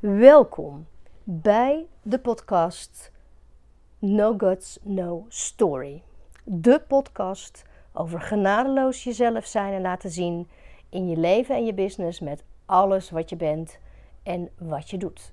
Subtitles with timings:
[0.00, 0.86] Welkom
[1.24, 3.12] bij de podcast
[3.98, 6.02] No Guts, No Story.
[6.44, 10.48] De podcast over genadeloos jezelf zijn en laten zien
[10.88, 13.78] in je leven en je business met alles wat je bent
[14.22, 15.32] en wat je doet.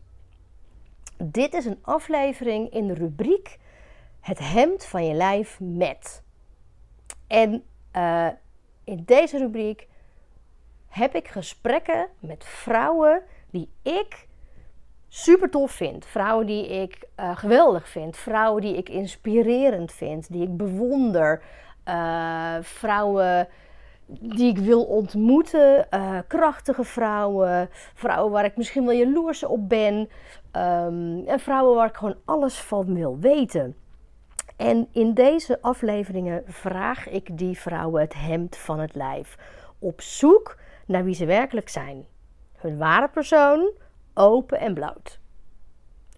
[1.18, 3.60] Dit is een aflevering in de rubriek
[4.20, 6.24] Het hemd van je lijf met.
[7.28, 7.64] En
[7.96, 8.28] uh,
[8.84, 9.88] in deze rubriek
[10.88, 14.27] heb ik gesprekken met vrouwen die ik
[15.08, 16.06] super tof vind.
[16.06, 18.18] Vrouwen die ik uh, geweldig vind.
[18.18, 20.32] Vrouwen die ik inspirerend vind.
[20.32, 21.42] Die ik bewonder.
[21.88, 23.48] Uh, vrouwen
[24.06, 25.88] die ik wil ontmoeten.
[25.94, 27.70] Uh, krachtige vrouwen.
[27.94, 30.10] Vrouwen waar ik misschien wel jaloers op ben.
[30.52, 33.76] Um, en vrouwen waar ik gewoon alles van wil weten.
[34.58, 39.38] En in deze afleveringen vraag ik die vrouwen het hemd van het lijf.
[39.80, 42.06] Op zoek naar wie ze werkelijk zijn.
[42.56, 43.72] Hun ware persoon,
[44.18, 45.20] open en bloot.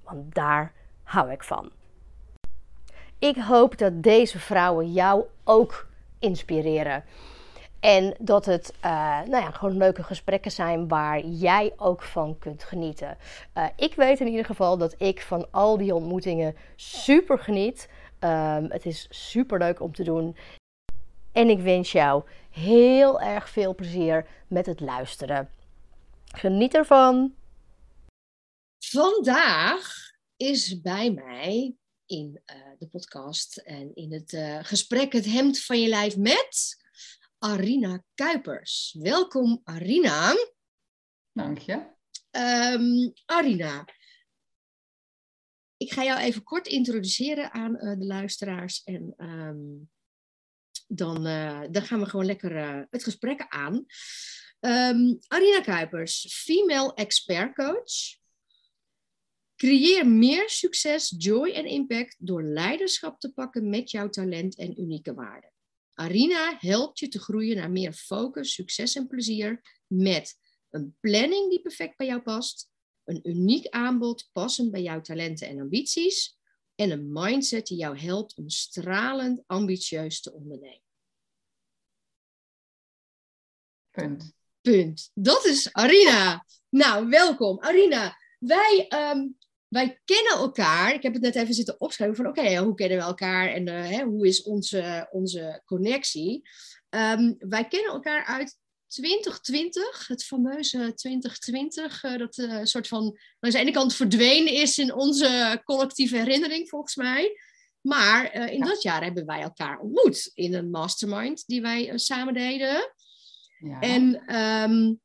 [0.03, 1.69] Want daar hou ik van.
[3.19, 5.88] Ik hoop dat deze vrouwen jou ook
[6.19, 7.03] inspireren.
[7.80, 8.91] En dat het uh,
[9.22, 13.17] nou ja, gewoon leuke gesprekken zijn waar jij ook van kunt genieten.
[13.58, 17.89] Uh, ik weet in ieder geval dat ik van al die ontmoetingen super geniet.
[18.19, 20.36] Um, het is super leuk om te doen.
[21.31, 25.50] En ik wens jou heel erg veel plezier met het luisteren.
[26.25, 27.34] Geniet ervan.
[28.80, 35.63] Vandaag is bij mij in uh, de podcast en in het uh, gesprek Het Hemd
[35.63, 36.77] van je Lijf met
[37.38, 38.95] Arina Kuipers.
[39.00, 40.33] Welkom Arina.
[41.31, 41.73] Dank je.
[42.31, 43.85] Um, Arina,
[45.77, 49.89] ik ga jou even kort introduceren aan uh, de luisteraars en um,
[50.88, 51.23] dan,
[51.72, 53.85] dan gaan we gewoon lekker het gesprek aan.
[54.59, 58.19] Um, Arina Kuipers, female expert coach.
[59.60, 65.14] Creëer meer succes, joy en impact door leiderschap te pakken met jouw talent en unieke
[65.14, 65.52] waarden.
[65.94, 71.62] Arina helpt je te groeien naar meer focus, succes en plezier met een planning die
[71.62, 72.69] perfect bij jou past,
[73.03, 76.38] een uniek aanbod passend bij jouw talenten en ambities
[76.75, 80.84] en een mindset die jou helpt om stralend ambitieus te ondernemen.
[83.92, 84.34] Punt.
[84.62, 85.12] Punt.
[85.14, 86.46] Dat is Arina.
[86.69, 87.59] Nou, welkom.
[87.59, 89.38] Arina, wij, um,
[89.69, 90.94] wij kennen elkaar.
[90.94, 93.68] Ik heb het net even zitten opschrijven van oké, okay, hoe kennen we elkaar en
[93.68, 96.50] uh, hè, hoe is onze, onze connectie?
[96.90, 98.57] Um, wij kennen elkaar uit
[98.88, 104.53] 2020, het fameuze 2020, uh, dat een uh, soort van aan de ene kant verdwenen
[104.53, 107.38] is in onze collectieve herinnering, volgens mij.
[107.81, 108.66] Maar in ja.
[108.66, 112.94] dat jaar hebben wij elkaar ontmoet in een mastermind die wij samen deden.
[113.59, 113.80] Ja.
[113.80, 115.00] En um,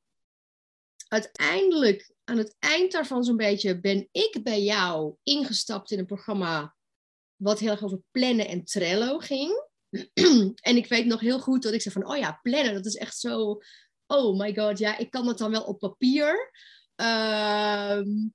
[1.08, 6.74] uiteindelijk, aan het eind daarvan zo'n beetje, ben ik bij jou ingestapt in een programma
[7.36, 9.68] wat heel erg over plannen en Trello ging.
[10.60, 12.96] en ik weet nog heel goed dat ik zei van, oh ja, plannen, dat is
[12.96, 13.60] echt zo,
[14.06, 16.50] oh my god, ja, ik kan dat dan wel op papier.
[16.96, 18.34] Um,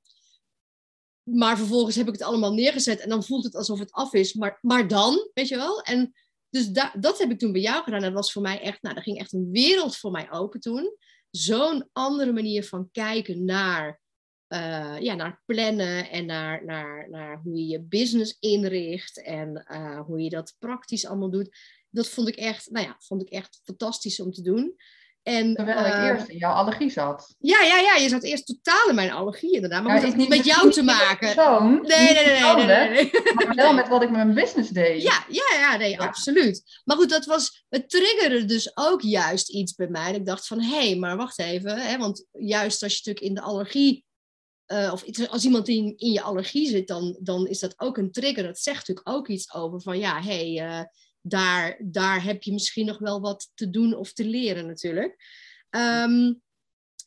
[1.23, 4.33] maar vervolgens heb ik het allemaal neergezet en dan voelt het alsof het af is.
[4.33, 5.81] Maar, maar dan, weet je wel?
[5.81, 6.13] En
[6.49, 8.01] dus da, dat heb ik toen bij jou gedaan.
[8.01, 10.95] Dat was voor mij echt, nou, er ging echt een wereld voor mij open toen.
[11.31, 14.01] Zo'n andere manier van kijken naar,
[14.47, 20.01] uh, ja, naar plannen en naar, naar, naar hoe je je business inricht en uh,
[20.01, 21.57] hoe je dat praktisch allemaal doet.
[21.90, 24.75] Dat vond ik echt, nou ja, vond ik echt fantastisch om te doen.
[25.29, 27.35] En, Terwijl ik uh, eerst in jouw allergie zat.
[27.40, 29.84] Ja, ja, ja, je zat eerst totaal in mijn allergie inderdaad.
[29.84, 31.34] Maar ja, het niet met jou te maken.
[31.34, 34.69] Persoon, nee, nee, nee, nee, nee, nee, Maar wel met wat ik met mijn business
[34.69, 35.01] deed.
[35.01, 35.97] Ja, ja, ja, nee, ja.
[35.97, 36.81] absoluut.
[36.84, 40.13] Maar goed, dat was, het triggerde dus ook juist iets bij mij.
[40.13, 41.78] Ik dacht van, hé, hey, maar wacht even.
[41.78, 44.06] Hè, want juist als je natuurlijk in de allergie,
[44.67, 48.11] uh, of als iemand in, in je allergie zit, dan, dan is dat ook een
[48.11, 48.44] trigger.
[48.44, 50.84] Dat zegt natuurlijk ook iets over van, ja, hé, hey, uh,
[51.22, 55.16] daar, daar heb je misschien nog wel wat te doen of te leren natuurlijk.
[55.69, 56.41] Um,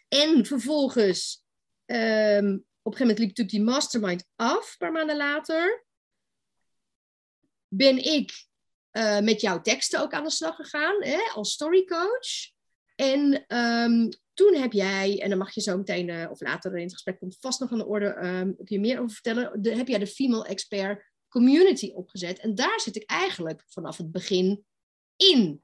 [0.08, 1.44] en vervolgens,
[1.86, 5.86] um, op een gegeven moment liep natuurlijk die mastermind af, een paar maanden later.
[7.68, 8.46] Ben ik
[8.92, 12.50] uh, met jouw teksten ook aan de slag gegaan, hè, als storycoach.
[12.94, 16.82] En um, toen heb jij, en dan mag je zo meteen, uh, of later in
[16.82, 19.76] het gesprek komt vast nog aan de orde, um, kun je meer over vertellen, de,
[19.76, 22.38] heb jij de Female Expert community opgezet.
[22.38, 24.64] En daar zit ik eigenlijk vanaf het begin
[25.16, 25.62] in.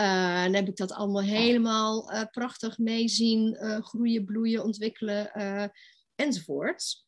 [0.00, 5.32] Uh, dan heb ik dat allemaal helemaal uh, prachtig mee zien uh, groeien, bloeien, ontwikkelen
[6.14, 7.06] enzovoort.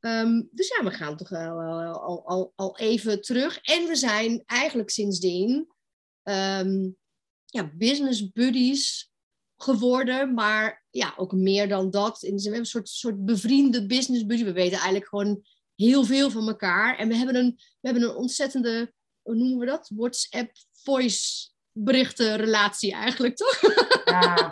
[0.00, 3.58] Um, dus ja, we gaan toch al, al, al, al, even terug.
[3.58, 5.68] En we zijn eigenlijk sindsdien
[6.22, 6.96] um,
[7.44, 9.10] ja, business buddies
[9.56, 12.20] geworden, maar ja, ook meer dan dat.
[12.20, 14.44] We hebben een soort, soort bevriende business buddy.
[14.44, 15.44] We weten eigenlijk gewoon
[15.80, 16.98] heel veel van elkaar.
[16.98, 18.92] En we hebben een, we hebben een ontzettende,
[19.22, 19.90] hoe noemen we dat?
[19.94, 23.60] WhatsApp voice berichtenrelatie eigenlijk, toch?
[24.04, 24.48] Ja,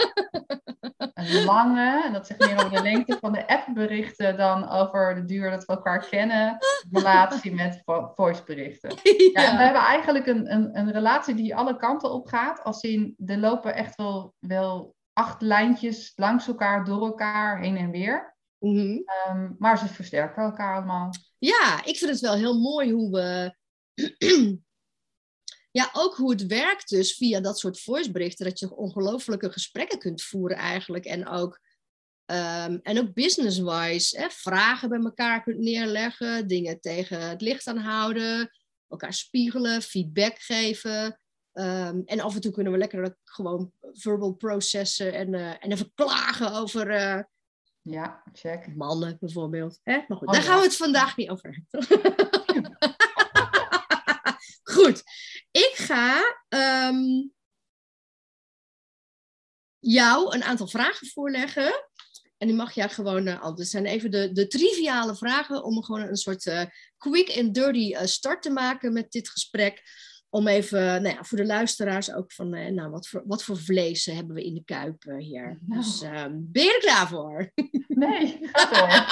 [1.15, 5.25] een lange, en dat zegt meer over de lengte van de appberichten dan over de
[5.25, 6.59] duur dat we elkaar kennen,
[6.91, 7.83] relatie met
[8.15, 8.91] voiceberichten.
[9.33, 9.43] Ja.
[9.43, 12.63] ja we hebben eigenlijk een, een, een relatie die alle kanten op gaat.
[12.65, 17.91] Als in, er lopen echt wel, wel acht lijntjes langs elkaar, door elkaar, heen en
[17.91, 18.37] weer.
[18.59, 18.99] Mhm.
[19.05, 21.11] Ehm, maar ze versterken elkaar allemaal.
[21.39, 23.57] Ja, ik vind het wel heel mooi hoe we
[25.79, 30.23] ja, ook hoe het werkt dus via dat soort voiceberichten, dat je ongelofelijke gesprekken kunt
[30.23, 31.05] voeren eigenlijk.
[31.05, 31.61] En ook,
[32.27, 38.51] um, en ook business-wise, vragen bij elkaar kunt neerleggen, dingen tegen het licht aanhouden,
[38.89, 41.21] elkaar spiegelen, feedback geven.
[41.53, 45.93] Um, en af en toe kunnen we lekker gewoon verbal processen en, uh, en even
[45.95, 46.91] klagen over...
[46.91, 47.23] Uh,
[47.91, 48.77] ja, check.
[48.77, 49.81] Mannen bijvoorbeeld.
[49.83, 50.01] Hè?
[50.09, 52.77] Maar goed, oh, daar gaan we het vandaag niet over hebben.
[54.75, 55.03] goed,
[55.51, 57.29] ik ga ehm,
[59.79, 61.87] jou een aantal vragen voorleggen.
[62.39, 63.61] En die mag jij gewoon uh, antwoorden.
[63.61, 66.63] Het zijn even de, de triviale vragen om gewoon een soort uh,
[66.97, 69.83] quick and dirty uh, start te maken met dit gesprek.
[70.31, 74.05] Om even, nou ja, voor de luisteraars ook van, nou, wat voor, wat voor vlees
[74.05, 75.59] hebben we in de kuip hier?
[75.67, 75.81] Nou.
[75.81, 77.53] Dus um, ben je er klaar voor?
[77.89, 79.07] Nee, ga door.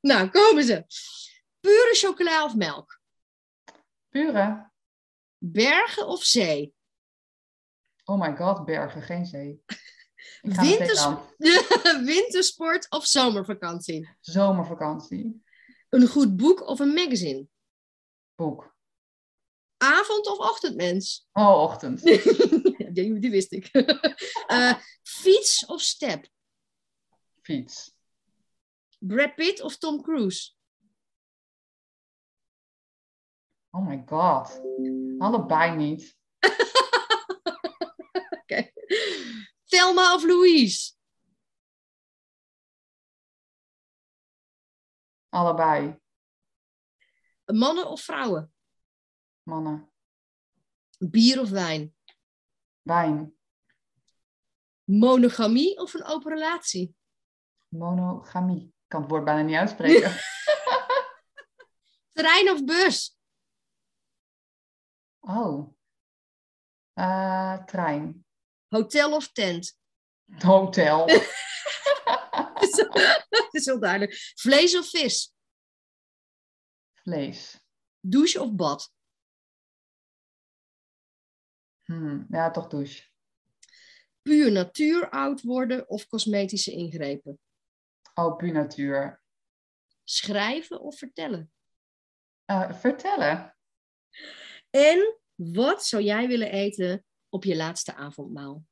[0.00, 0.84] nou, komen ze.
[1.60, 3.00] Pure chocola of melk?
[4.08, 4.70] Pure.
[5.38, 6.74] Bergen of zee?
[8.04, 9.62] Oh my god, bergen, geen zee.
[10.40, 11.06] Winters...
[12.04, 14.08] Wintersport of zomervakantie?
[14.20, 15.42] Zomervakantie.
[15.88, 17.46] Een goed boek of een magazine?
[18.34, 18.76] Boek.
[19.82, 21.26] Avond of ochtendmens?
[21.32, 22.02] Oh, ochtend.
[22.94, 23.68] die, die, wist ik.
[23.72, 26.26] uh, fiets of step?
[27.42, 27.92] Fiets.
[28.98, 30.52] Brad Pitt of Tom Cruise?
[33.70, 34.60] Oh my god.
[35.18, 36.16] Allebei niet.
[38.42, 38.72] okay.
[39.64, 40.92] Thelma of Louise?
[45.28, 46.00] Allebei.
[47.46, 48.52] Mannen of vrouwen?
[49.42, 49.92] Mannen.
[50.98, 51.94] Bier of wijn?
[52.82, 53.34] Wijn.
[54.84, 56.96] Monogamie of een open relatie?
[57.68, 58.64] Monogamie.
[58.64, 60.12] Ik kan het woord bijna niet uitspreken.
[62.18, 63.18] Trein of bus?
[65.20, 65.74] Oh.
[66.94, 68.24] Uh, trein.
[68.68, 69.78] Hotel of tent?
[70.38, 71.06] Hotel.
[73.28, 74.32] Dat is heel duidelijk.
[74.34, 75.34] Vlees of vis?
[76.94, 77.60] Vlees.
[78.00, 78.92] Douche of bad?
[81.90, 83.08] Hmm, ja, toch douche.
[84.22, 87.38] Puur natuur oud worden of cosmetische ingrepen?
[88.14, 89.22] Oh, puur natuur.
[90.04, 91.52] Schrijven of vertellen?
[92.46, 93.56] Uh, vertellen.
[94.70, 98.64] En wat zou jij willen eten op je laatste avondmaal?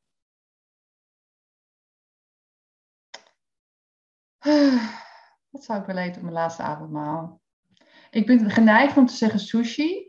[5.51, 7.41] Wat zou ik willen eten op mijn laatste avondmaal?
[8.11, 10.08] Ik ben geneigd om te zeggen sushi.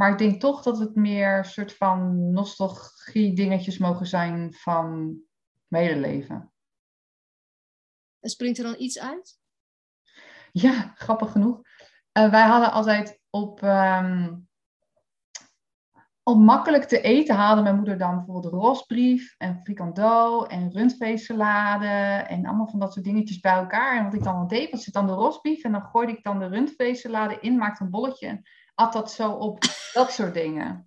[0.00, 5.18] Maar ik denk toch dat het meer soort van nostalgie dingetjes mogen zijn van
[5.66, 6.52] medeleven.
[8.20, 9.38] En springt er dan iets uit?
[10.52, 11.60] Ja, grappig genoeg.
[12.18, 13.62] Uh, wij hadden altijd op
[16.22, 22.46] om makkelijk te eten haalde mijn moeder dan bijvoorbeeld rosbrief en frikando en rundveesalade en
[22.46, 23.98] allemaal van dat soort dingetjes bij elkaar.
[23.98, 26.38] En wat ik dan deed, was zit dan de rosbrief en dan gooide ik dan
[26.38, 28.42] de rundveesalade in, maakte een bolletje en
[28.80, 29.64] at dat zo op.
[29.92, 30.86] Dat soort dingen.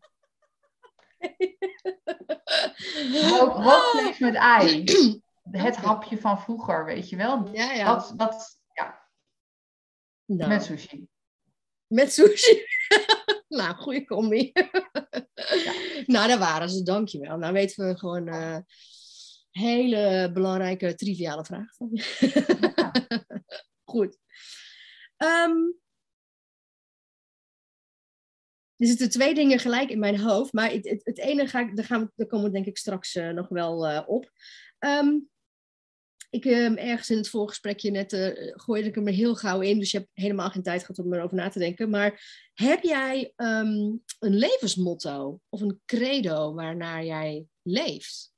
[3.42, 4.84] Rookvlees met ei.
[5.52, 7.50] Het hapje van vroeger, weet je wel.
[7.54, 7.94] Ja, ja.
[7.94, 9.08] Dat, dat, ja.
[10.26, 10.50] Nou.
[10.50, 11.08] Met sushi.
[11.88, 12.66] Met sushi.
[13.58, 14.52] nou, goede combi.
[14.54, 14.70] ja.
[16.06, 17.38] Nou, daar waren ze, dankjewel.
[17.38, 18.58] Nou weten we gewoon uh,
[19.52, 23.26] hele belangrijke, triviale van je.
[23.84, 24.18] Goed.
[25.18, 25.83] Um,
[28.84, 31.76] er zitten twee dingen gelijk in mijn hoofd, maar het, het, het ene ga ik,
[31.76, 34.32] daar, gaan komen we denk ik straks uh, nog wel uh, op.
[34.80, 35.30] Um,
[36.30, 39.80] ik um, ergens in het voorgesprekje net uh, gooide ik hem er heel gauw in,
[39.80, 41.90] dus je hebt helemaal geen tijd gehad om erover na te denken.
[41.90, 42.24] Maar
[42.54, 48.34] heb jij um, een levensmotto of een credo waarnaar jij leeft?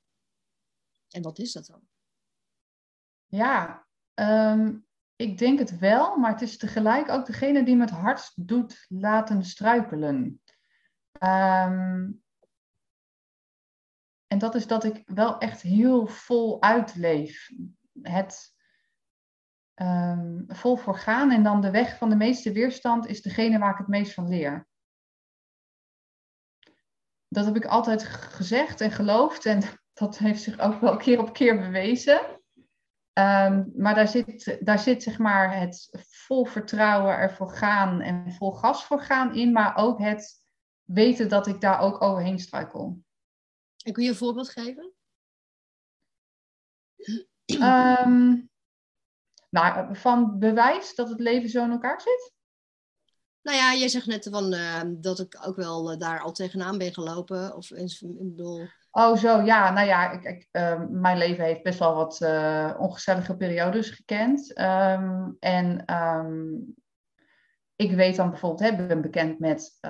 [1.10, 1.80] En wat is dat dan?
[3.26, 3.86] Ja,
[5.16, 8.86] ik denk het wel, maar het is tegelijk ook degene die me het hardst doet
[8.88, 10.42] laten struikelen.
[14.26, 17.50] en dat is dat ik wel echt heel vol uitleef.
[18.02, 18.54] Het
[19.74, 23.72] um, vol voor gaan en dan de weg van de meeste weerstand is degene waar
[23.72, 24.66] ik het meest van leer.
[27.28, 31.32] Dat heb ik altijd gezegd en geloofd en dat heeft zich ook wel keer op
[31.32, 32.35] keer bewezen.
[33.16, 38.52] Ehm, maar daar zit, daar zit zeg maar het vol vertrouwen ervoor gaan en vol
[38.52, 40.42] gas voor gaan in, maar ook het
[40.82, 43.02] weten dat ik daar ook overheen struikel.
[43.84, 44.92] En kun je een voorbeeld geven?
[47.60, 48.50] Um,
[49.50, 52.32] nou, van bewijs dat het leven zo in elkaar zit?
[53.42, 56.78] Nou ja, jij zegt net van, uh, dat ik ook wel uh, daar al tegenaan
[56.78, 57.54] ben gelopen.
[57.54, 58.68] Of ik bedoel...
[58.98, 59.72] Oh, zo ja.
[59.72, 64.60] Nou ja, ik, ik, uh, mijn leven heeft best wel wat eh, ongezellige periodes gekend.
[64.60, 66.74] Um, en um,
[67.76, 69.80] ik weet dan bijvoorbeeld, hè, ben bekend met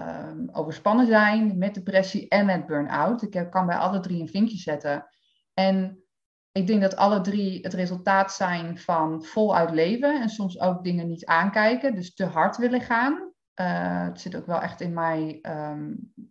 [0.53, 3.23] overspannen zijn, met depressie en met burn-out.
[3.23, 5.09] Ik kan bij alle drie een vinkje zetten.
[5.55, 6.05] En
[6.53, 11.07] ik denk dat alle drie het resultaat zijn van voluit leven en soms ook dingen
[11.07, 13.33] niet aankijken, dus te hard willen gaan.
[13.61, 15.41] Uh, het zit ook wel echt in, mij,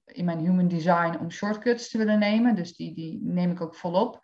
[0.06, 3.76] in mijn human design om shortcuts te willen nemen, dus die, die neem ik ook
[3.76, 4.22] volop.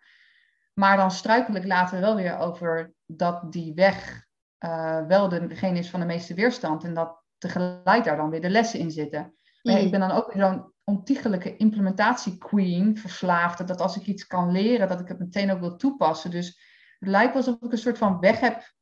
[0.74, 4.26] Maar dan struikel ik later wel weer over dat die weg
[4.64, 8.50] uh, wel degene is van de meeste weerstand en dat tegelijk daar dan weer de
[8.50, 9.34] lessen in zitten.
[9.62, 9.84] Maar mm.
[9.84, 14.88] ik ben dan ook weer zo'n ontiegelijke implementatiequeen, verslaafde, dat als ik iets kan leren,
[14.88, 16.30] dat ik het meteen ook wil toepassen.
[16.30, 16.46] Dus
[16.98, 18.72] het lijkt alsof ik een soort van weg heb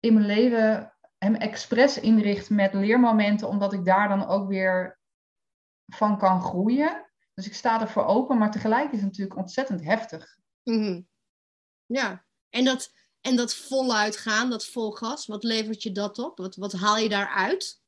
[0.00, 4.98] in mijn leven, hem expres inricht met leermomenten, omdat ik daar dan ook weer
[5.86, 7.10] van kan groeien.
[7.34, 10.38] Dus ik sta ervoor open, maar tegelijk is het natuurlijk ontzettend heftig.
[10.62, 11.08] Mm
[11.86, 16.38] Ja, en dat, en dat voluit gaan, dat vol gas, wat levert je dat op?
[16.38, 17.84] Wat, wat haal je daaruit?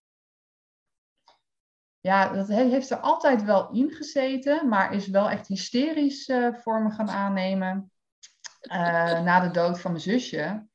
[2.01, 6.93] ja, dat heeft er altijd wel in gezeten, maar is wel echt hysterisch uh, vormen
[6.93, 7.93] gaan aannemen.
[8.63, 10.67] Uh, na de dood van mijn zusje,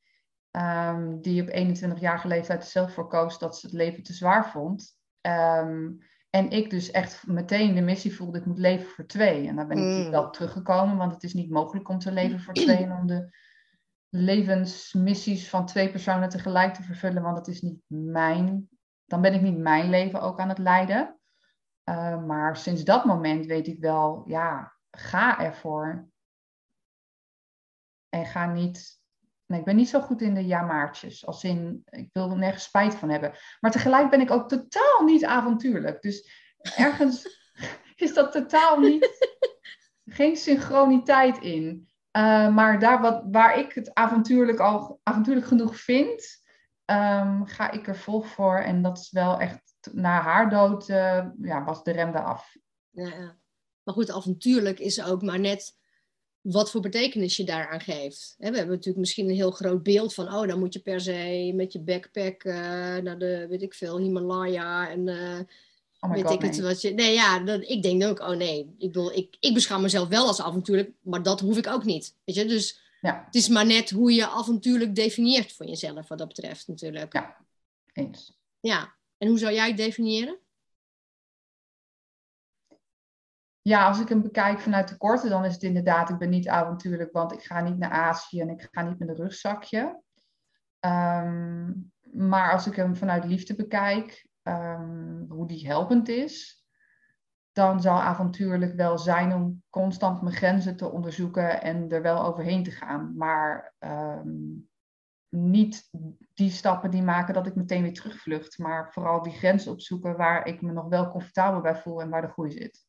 [0.51, 4.98] um, die op 21-jarige leeftijd zelf voor koos dat ze het leven te zwaar vond.
[5.22, 6.00] Um,
[6.36, 9.48] en ik dus echt meteen de missie voelde, ik moet leven voor twee.
[9.48, 10.12] En daar ben ik mm.
[10.12, 13.36] wel teruggekomen, want het is niet mogelijk om te leven voor twee en om de
[14.10, 18.68] levensmissies van twee personen tegelijk te vervullen, want dat is niet mijn
[19.06, 21.20] dan ben ik niet mijn leven ook aan het leiden.
[21.90, 26.10] Uh, maar sinds dat moment weet ik wel, ja, ga ervoor.
[28.10, 29.02] En ga niet.
[29.53, 31.25] Nee, ik ben niet zo goed in de ja-maartjes.
[31.25, 33.33] Als in, ik wil er nergens spijt van hebben.
[33.60, 36.01] Maar tegelijk ben ik ook totaal niet avontuurlijk.
[36.01, 36.29] Dus
[36.75, 37.27] ergens
[37.95, 39.31] is dat totaal niet.
[40.05, 41.88] geen synchroniteit in.
[42.17, 46.43] Uh, maar daar wat, waar ik het avontuurlijk al avontuurlijk genoeg vind,
[46.86, 48.57] um, ga ik er vol voor.
[48.57, 52.55] En dat is wel echt, na haar dood uh, ja, was de rem af.
[52.89, 53.38] Ja, ja.
[53.83, 55.81] Maar goed, avontuurlijk is ook maar net
[56.43, 58.35] wat voor betekenis je daaraan geeft.
[58.38, 61.51] we hebben natuurlijk misschien een heel groot beeld van, oh, dan moet je per se
[61.55, 62.55] met je backpack uh,
[62.97, 65.39] naar de, weet ik veel, Himalaya en uh,
[66.00, 66.89] oh weet God, ik het wat je.
[66.89, 70.27] Nee, ja, dat, ik denk ook, oh nee, ik bedoel, ik, ik beschouw mezelf wel
[70.27, 72.15] als avontuurlijk, maar dat hoef ik ook niet.
[72.23, 73.23] Weet je, dus ja.
[73.25, 77.13] Het is maar net hoe je avontuurlijk definieert voor jezelf, wat dat betreft natuurlijk.
[77.13, 77.38] Ja,
[77.93, 78.38] eens.
[78.59, 80.38] Ja, en hoe zou jij het definiëren?
[83.63, 86.48] Ja, als ik hem bekijk vanuit de korte, dan is het inderdaad, ik ben niet
[86.48, 90.01] avontuurlijk, want ik ga niet naar Azië en ik ga niet met een rugzakje.
[90.79, 96.65] Um, maar als ik hem vanuit liefde bekijk, um, hoe die helpend is,
[97.51, 102.63] dan zou avontuurlijk wel zijn om constant mijn grenzen te onderzoeken en er wel overheen
[102.63, 103.17] te gaan.
[103.17, 104.70] Maar um,
[105.29, 105.89] niet
[106.34, 110.48] die stappen die maken dat ik meteen weer terugvlucht, maar vooral die grenzen opzoeken waar
[110.48, 112.86] ik me nog wel comfortabel bij voel en waar de groei zit.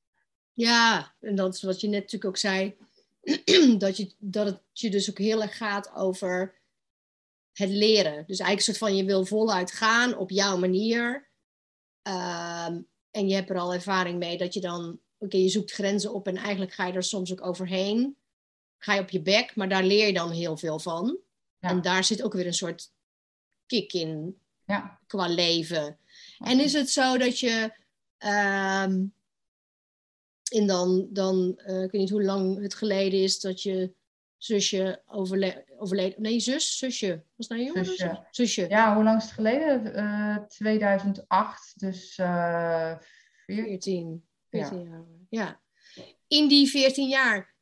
[0.54, 2.76] Ja, en dat is wat je net natuurlijk ook zei,
[3.78, 6.54] dat, je, dat het je dus ook heel erg gaat over
[7.52, 8.24] het leren.
[8.26, 11.28] Dus eigenlijk een soort van je wil voluit gaan op jouw manier.
[12.02, 16.14] Um, en je hebt er al ervaring mee dat je dan, oké, je zoekt grenzen
[16.14, 18.16] op en eigenlijk ga je er soms ook overheen.
[18.78, 21.18] Ga je op je bek, maar daar leer je dan heel veel van.
[21.60, 22.92] En daar zit ook weer een soort
[23.66, 25.00] kick in ja.
[25.06, 25.98] qua leven.
[26.38, 27.72] En is het zo dat je.
[28.18, 29.14] Um,
[30.54, 33.94] en dan, dan uh, ik weet niet hoe lang het geleden is dat je
[34.36, 36.22] zusje overle overleden.
[36.22, 37.24] Nee, zus, zusje.
[37.36, 38.26] Was nou Zusje.
[38.30, 38.66] zusje.
[38.68, 39.86] Ja, hoe lang is het geleden?
[39.86, 42.94] Uh, eh, 2008, dus uh,
[43.46, 44.24] 14.
[44.50, 44.84] 14 ja.
[44.88, 45.04] jaar.
[45.28, 45.60] Ja.
[46.28, 47.54] In die 14 jaar,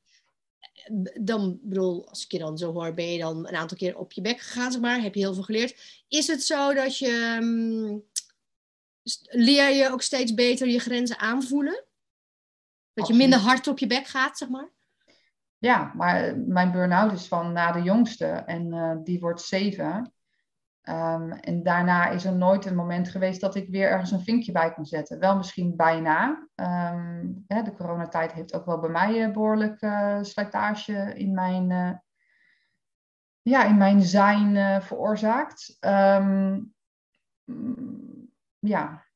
[1.21, 4.13] dan bedoel, als ik je dan zo hoor, ben je dan een aantal keer op
[4.13, 5.03] je bek gegaan, zeg maar.
[5.03, 6.05] Heb je heel veel geleerd.
[6.09, 7.39] Is het zo dat je.
[7.41, 8.05] Um,
[9.31, 11.85] leer je ook steeds beter je grenzen aanvoelen?
[12.95, 14.71] Dat je minder hard op je bek gaat, zeg maar?
[15.63, 20.13] ja, maar mijn burn-out is van na de jongste en die wordt zeven.
[20.83, 24.53] Ehm, en daarna is er nooit een moment geweest dat ik weer ergens een vinkje
[24.53, 25.19] bij kon zetten.
[25.19, 26.49] Wel misschien bijna.
[26.55, 31.71] Um, hè, de coronatijd heeft ook wel bij mij uh, behoorlijk uh, slijtage in mijn,
[31.71, 31.93] uh,
[33.43, 35.77] ja, in mijn zijn veroorzaakt.
[35.81, 36.75] Um,
[38.59, 39.07] ja,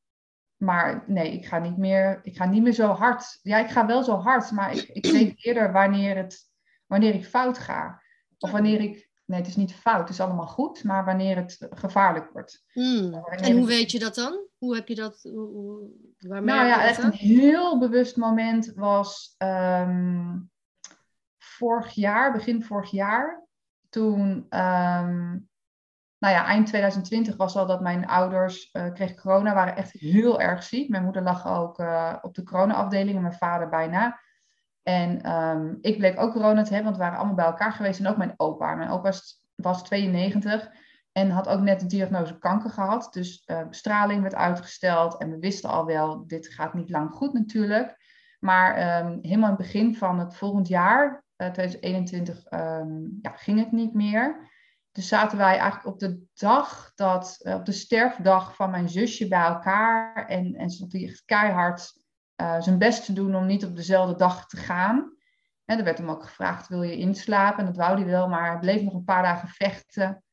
[0.57, 3.39] maar nee, ik ga niet meer, ik ga niet meer zo hard.
[3.41, 6.39] Ja, ik ga wel zo hard, maar ik, ik weet eerder wanneer, het,
[6.85, 8.01] wanneer ik fout ga.
[8.37, 11.67] Of wanneer ik nee, het is niet fout, het is allemaal goed, maar wanneer het
[11.69, 12.63] gevaarlijk wordt.
[12.71, 13.13] Hmm.
[13.13, 14.45] En hoe weet je dat dan?
[14.57, 15.19] Hoe heb je dat?
[15.23, 20.51] Hoe, nou ja, echt een heel bewust moment was um,
[21.37, 23.45] vorig jaar, begin vorig jaar.
[23.89, 25.49] Toen, um,
[26.19, 30.41] nou ja, eind 2020 was al dat mijn ouders uh, kregen corona, waren echt heel
[30.41, 30.89] erg ziek.
[30.89, 34.19] Mijn moeder lag ook uh, op de corona-afdeling en mijn vader bijna.
[34.83, 37.99] En um, ik bleek ook corona te hebben, want we waren allemaal bij elkaar geweest.
[37.99, 38.75] En ook mijn opa.
[38.75, 39.11] Mijn opa
[39.55, 40.69] was, 92
[41.11, 43.13] en had ook net de diagnose kanker gehad.
[43.13, 45.17] Dus uh, straling werd uitgesteld.
[45.17, 47.95] En we wisten al wel, dit gaat niet lang goed natuurlijk.
[48.39, 53.59] Maar um, helemaal in het begin van het volgend jaar, uh, 2021, um, ja, ging
[53.59, 54.49] het niet meer.
[54.97, 59.27] Dus zaten wij eigenlijk op de dag dat, uh, op de sterfdag van mijn zusje
[59.27, 60.25] bij elkaar.
[60.27, 61.93] En, en stond hij echt keihard
[62.41, 65.15] uh, zijn best te doen om niet op dezelfde dag te gaan.
[65.65, 67.59] En er werd hem ook gevraagd, wil je inslapen?
[67.59, 70.23] En dat wou hij wel, maar hij bleef nog een paar dagen vechten.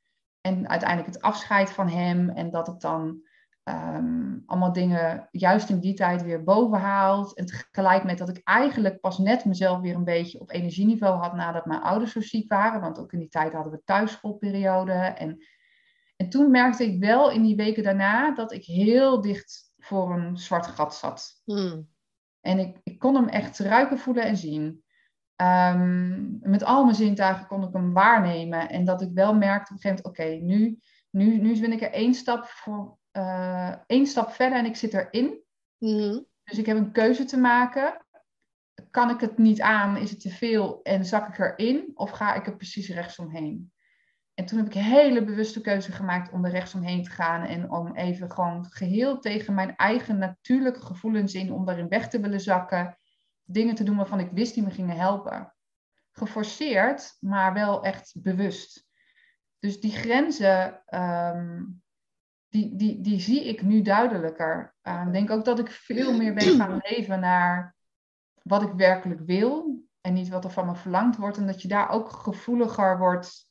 [0.40, 3.26] En uiteindelijk het afscheid van hem en dat het dan
[3.64, 7.36] um, allemaal dingen juist in die tijd weer boven haalt.
[7.36, 11.34] En tegelijk met dat ik eigenlijk pas net mezelf weer een beetje op energieniveau had
[11.34, 12.80] nadat mijn ouders zo ziek waren.
[12.80, 14.92] Want ook in die tijd hadden we thuisschoolperiode.
[14.92, 15.44] En,
[16.16, 20.36] en toen merkte ik wel in die weken daarna dat ik heel dicht voor een
[20.36, 21.40] zwart gat zat.
[21.44, 21.88] Hmm.
[22.40, 24.82] En ik, ik kon hem echt ruiken, voelen en zien.
[25.42, 28.68] Um, met al mijn zintuigen kon ik hem waarnemen.
[28.68, 30.78] En dat ik wel merkte op een gegeven moment, oké, nu,
[31.10, 34.94] nu, nu ben ik er één stap, voor, uh, één stap verder en ik zit
[34.94, 35.42] erin.
[35.78, 36.26] Mm.
[36.44, 38.06] Dus ik heb een keuze te maken.
[38.90, 39.96] Kan ik het niet aan?
[39.96, 41.90] Is het te veel en zak ik erin?
[41.94, 43.72] Of ga ik er precies rechtsomheen?
[44.34, 47.70] En toen heb ik een hele bewuste keuze gemaakt om er rechtsomheen te gaan en
[47.70, 52.40] om even gewoon geheel tegen mijn eigen natuurlijke gevoelens in, om daarin weg te willen
[52.40, 52.98] zakken,
[53.42, 55.54] dingen te doen waarvan ik wist die me gingen helpen.
[56.12, 58.86] Geforceerd, maar wel echt bewust.
[59.58, 61.82] Dus die grenzen, um,
[62.54, 64.74] die, die, die zie ik nu duidelijker.
[64.82, 67.76] Uh, ik denk ook dat ik veel meer ben gaan leven naar
[68.42, 71.36] wat ik werkelijk wil en niet wat er van me verlangd wordt.
[71.36, 73.48] En dat je daar ook gevoeliger wordt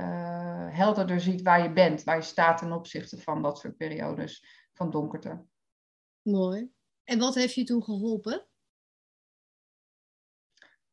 [0.00, 4.44] uh, helderder ziet waar je bent, waar je staat ten opzichte van dat soort periodes
[4.72, 5.44] van donkerte.
[6.22, 6.70] Mooi.
[7.04, 8.46] En wat heeft je toen geholpen?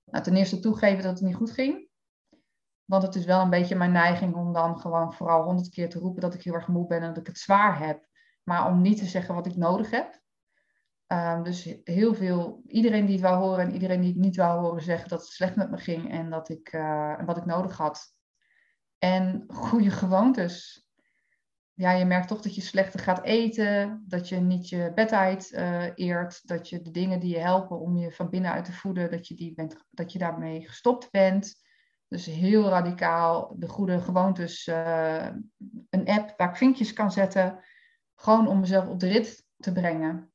[0.06, 1.89] Nou, ten eerste toegeven dat het niet goed ging.
[2.90, 6.00] Want het is wel een beetje mijn neiging om dan gewoon vooral honderd keer te
[6.00, 8.08] roepen dat ik heel erg moe ben en dat ik het zwaar heb.
[8.44, 10.22] Maar om niet te zeggen wat ik nodig heb.
[11.08, 14.60] Um, dus heel veel, iedereen die het wou horen en iedereen die het niet wou
[14.60, 17.78] horen zeggen dat het slecht met me ging en dat ik, uh, wat ik nodig
[17.78, 18.14] had.
[18.98, 20.88] En goede gewoontes.
[21.74, 25.84] Ja, je merkt toch dat je slechter gaat eten, dat je niet je bedtijd uh,
[25.96, 29.28] eert, dat je de dingen die je helpen om je van binnenuit te voeden, dat
[29.28, 31.68] je, die bent, dat je daarmee gestopt bent.
[32.10, 35.26] Dus heel radicaal de goede gewoontes, uh,
[35.90, 37.64] een app waar ik vinkjes kan zetten,
[38.16, 40.34] gewoon om mezelf op de rit te brengen.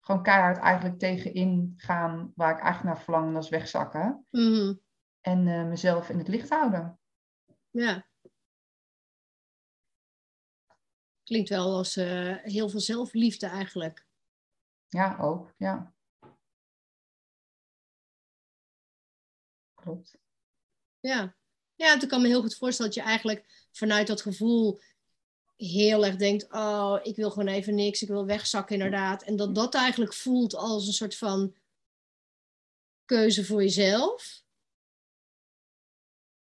[0.00, 4.26] Gewoon keihard eigenlijk tegenin gaan waar ik eigenlijk naar verlang, dat is wegzakken.
[4.30, 4.80] Mm
[5.20, 7.00] En uh, mezelf in het licht houden.
[7.70, 8.06] Ja.
[11.22, 14.06] Klinkt wel als uh, heel veel zelfliefde eigenlijk.
[14.88, 15.94] Ja, ook, ja.
[19.74, 20.18] Klopt.
[21.06, 21.36] Ja.
[21.74, 24.80] Ja, toen kan me heel goed voorstellen dat je eigenlijk vanuit dat gevoel
[25.56, 29.22] heel erg denkt, oh, ik wil gewoon even niks, ik wil wegzakken inderdaad.
[29.22, 31.54] En dat dat eigenlijk voelt als een soort van
[33.04, 34.44] keuze voor jezelf.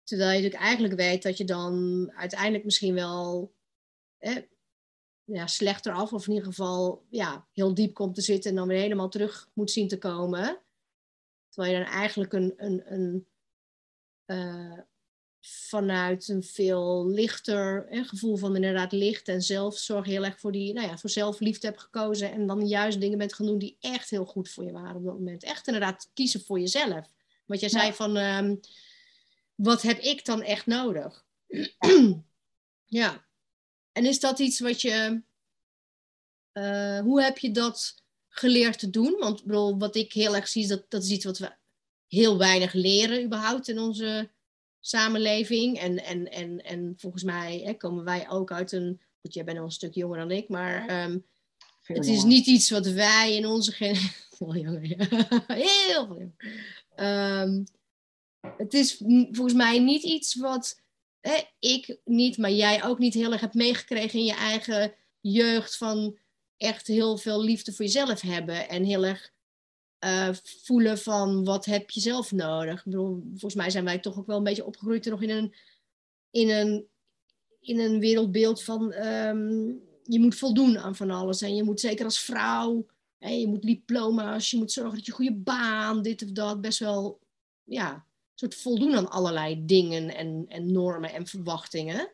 [0.03, 3.53] Terwijl je natuurlijk eigenlijk weet dat je dan uiteindelijk misschien wel
[5.23, 8.67] ja, slechter af, of in ieder geval ja, heel diep komt te zitten en dan
[8.67, 10.61] weer helemaal terug moet zien te komen.
[11.49, 13.30] Terwijl je dan eigenlijk een, een, een
[14.31, 14.79] uh,
[15.41, 20.73] vanuit een veel lichter hè, gevoel van inderdaad licht en zelfzorg heel erg voor die,
[20.73, 24.09] nou ja, voor zelfliefde hebt gekozen en dan juist dingen bent gaan doen die echt
[24.09, 25.43] heel goed voor je waren op dat moment.
[25.43, 27.07] Echt inderdaad kiezen voor jezelf.
[27.45, 28.59] Wat jij zei van, um,
[29.55, 31.25] wat heb ik dan echt nodig?
[32.85, 33.25] ja.
[33.91, 35.21] En is dat iets wat je.
[36.53, 39.15] Uh, hoe heb je dat geleerd te doen?
[39.19, 41.51] Want bedoel, wat ik heel erg zie, is dat, dat is iets wat we
[42.11, 44.29] heel weinig leren überhaupt in onze
[44.79, 45.79] samenleving.
[45.79, 49.01] En, en, en, en volgens mij hè, komen wij ook uit een.
[49.21, 51.19] Goed, jij bent al een stuk jonger dan ik, maar ehm,
[51.81, 54.19] het is niet iets wat wij in onze generatie.
[55.47, 56.31] Heel veel.
[56.95, 57.63] Um,
[58.57, 58.97] het is
[59.31, 60.81] volgens mij niet iets wat
[61.19, 65.77] hè, ik niet, maar jij ook niet heel erg hebt meegekregen in je eigen jeugd.
[65.77, 66.17] Van
[66.57, 68.69] echt heel veel liefde voor jezelf hebben.
[68.69, 69.31] En heel erg
[70.05, 72.77] uh, voelen van wat heb je zelf nodig.
[72.77, 75.55] Ik bedoel, volgens mij zijn wij toch ook wel een beetje opgegroeid nog in een,
[76.31, 76.87] in een,
[77.59, 81.41] in een wereldbeeld van um, je moet voldoen aan van alles.
[81.41, 82.85] En je moet zeker als vrouw,
[83.17, 86.61] hè, je moet diploma's, je moet zorgen dat je goede baan, dit of dat.
[86.61, 87.19] Best wel,
[87.63, 92.11] ja, soort voldoen aan allerlei dingen en, en normen en verwachtingen.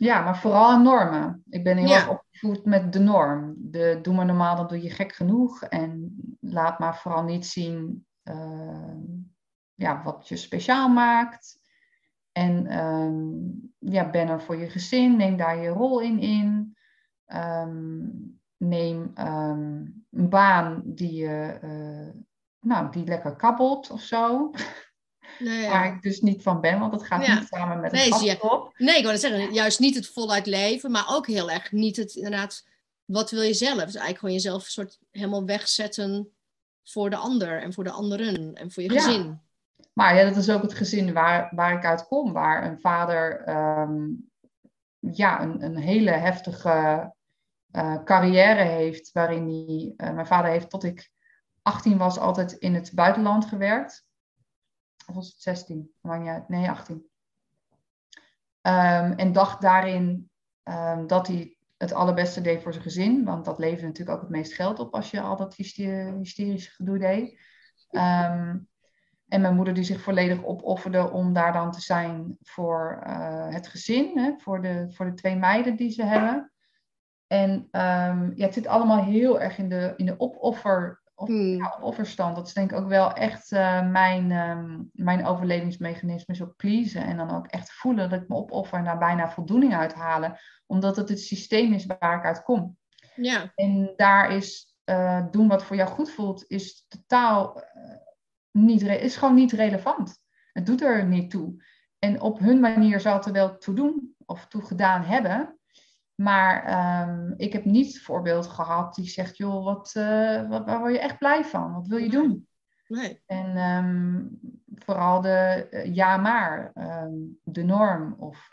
[0.00, 1.42] Ja, maar vooral aan normen.
[1.48, 3.54] Ik ben heel erg opgevoed met de norm.
[3.58, 5.62] De, doe maar normaal, dan doe je gek genoeg.
[5.62, 8.94] En laat maar vooral niet zien uh,
[9.74, 11.60] ja, wat je speciaal maakt.
[12.32, 16.76] En um, ja, ben er voor je gezin, neem daar je rol in in.
[17.26, 22.22] Um, neem um, een baan die, je, uh,
[22.60, 24.50] nou, die lekker kabbelt of zo.
[25.40, 25.70] Nee, ja.
[25.70, 28.74] Waar ik dus niet van ben, want dat gaat niet samen met het op.
[28.76, 32.14] Nee, ik wil zeggen, juist niet het voluit leven, maar ook heel erg niet het
[32.14, 32.66] inderdaad,
[33.04, 33.74] wat wil je zelf?
[33.74, 36.32] Dus eigenlijk gewoon jezelf een soort helemaal wegzetten
[36.84, 39.22] voor de ander en voor de anderen en voor je gezin.
[39.22, 39.40] Ja.
[39.92, 43.48] Maar ja, dat is ook het gezin waar, waar ik uit kom, waar een vader
[43.48, 44.30] um,
[44.98, 47.12] ja, een, een hele heftige
[47.72, 51.10] uh, carrière heeft, waarin hij, uh, mijn vader heeft tot ik
[51.62, 54.04] 18 was altijd in het buitenland gewerkt.
[55.10, 55.90] Of was het 16?
[56.46, 56.96] Nee, 18.
[56.96, 57.02] Um,
[58.60, 60.30] ehm, en dacht daarin
[60.64, 63.24] um, dat hij het allerbeste deed voor zijn gezin.
[63.24, 66.98] Want dat leverde natuurlijk ook het meest geld op als je al dat hysterische gedoe
[66.98, 67.40] deed.
[67.90, 68.68] Um,
[69.28, 73.68] en mijn moeder die zich volledig opofferde om daar dan te zijn voor uh, het
[73.68, 74.18] gezin.
[74.18, 76.52] Hè, voor, de, voor de twee meiden die ze hebben.
[77.26, 81.56] En ja, het zit allemaal heel erg in de, in de opoffer of, hmm.
[81.56, 82.36] ja, offerstand.
[82.36, 86.34] Dat is denk ik ook wel echt uh, mijn, um, mijn overlevingsmechanisme.
[86.34, 89.74] Zo pleasen en dan ook echt voelen dat ik me opoffer en daar bijna voldoening
[89.74, 90.38] uit halen.
[90.66, 92.76] Omdat het het systeem is waar ik uit kom.
[93.14, 93.52] Ja.
[93.54, 97.94] En daar is uh, doen wat voor jou goed voelt, is totaal uh,
[98.50, 100.18] niet, is gewoon niet relevant.
[100.52, 101.64] Het doet er niet toe.
[101.98, 105.59] En op hun manier zal het er wel toe doen of toe gedaan hebben.
[106.20, 110.92] Maar um, ik heb niet voorbeeld gehad die zegt, joh, wat, uh, wat, waar word
[110.92, 111.72] je echt blij van?
[111.72, 112.48] Wat wil je doen?
[112.86, 113.22] Nee.
[113.26, 114.40] En um,
[114.74, 118.14] vooral de uh, ja maar, um, de norm.
[118.18, 118.48] Of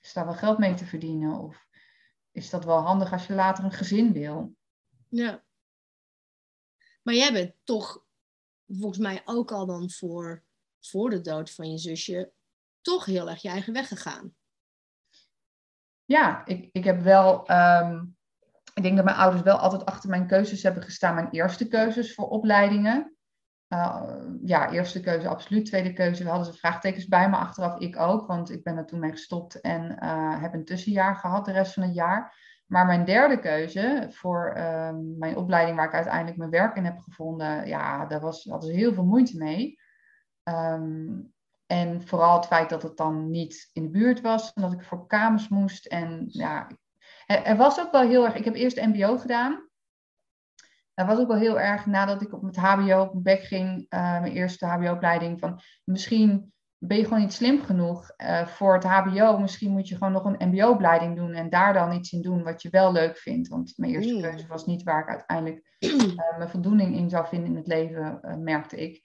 [0.00, 1.38] is daar wel geld mee te verdienen?
[1.38, 1.66] Of
[2.30, 4.54] is dat wel handig als je later een gezin wil?
[5.08, 5.44] Ja.
[7.02, 8.04] Maar jij bent toch
[8.66, 10.42] volgens mij ook al dan voor,
[10.80, 12.32] voor de dood van je zusje
[12.80, 14.34] toch heel erg je eigen weg gegaan
[16.06, 17.50] ja, ik, ik heb wel.
[17.50, 18.16] Um,
[18.74, 21.14] ik denk dat mijn ouders wel altijd achter mijn keuzes hebben gestaan.
[21.14, 23.16] Mijn eerste keuzes voor opleidingen.
[23.68, 24.02] Uh,
[24.44, 25.66] ja, eerste keuze absoluut.
[25.66, 28.26] Tweede keuze, we hadden ze vraagtekens bij, maar achteraf ik ook.
[28.26, 31.72] Want ik ben er toen mee gestopt en uh, heb een tussenjaar gehad de rest
[31.72, 32.44] van het jaar.
[32.66, 36.98] Maar mijn derde keuze voor uh, mijn opleiding, waar ik uiteindelijk mijn werk in heb
[36.98, 39.78] gevonden, ja, daar was, hadden ze heel veel moeite mee.
[40.44, 41.34] Um,
[41.66, 44.84] en vooral het feit dat het dan niet in de buurt was en dat ik
[44.84, 45.86] voor kamers moest.
[45.86, 46.68] En ja,
[47.26, 48.34] er was ook wel heel erg.
[48.34, 49.68] Ik heb eerst MBO gedaan.
[50.94, 53.78] Er was ook wel heel erg nadat ik op het HBO op mijn bek ging,
[53.78, 58.84] uh, mijn eerste HBO-opleiding, van misschien ben je gewoon niet slim genoeg uh, voor het
[58.84, 59.38] HBO.
[59.38, 62.62] Misschien moet je gewoon nog een MBO-opleiding doen en daar dan iets in doen wat
[62.62, 63.48] je wel leuk vindt.
[63.48, 64.20] Want mijn eerste mm.
[64.20, 68.20] keuze was niet waar ik uiteindelijk uh, mijn voldoening in zou vinden in het leven,
[68.42, 69.02] merkte ik.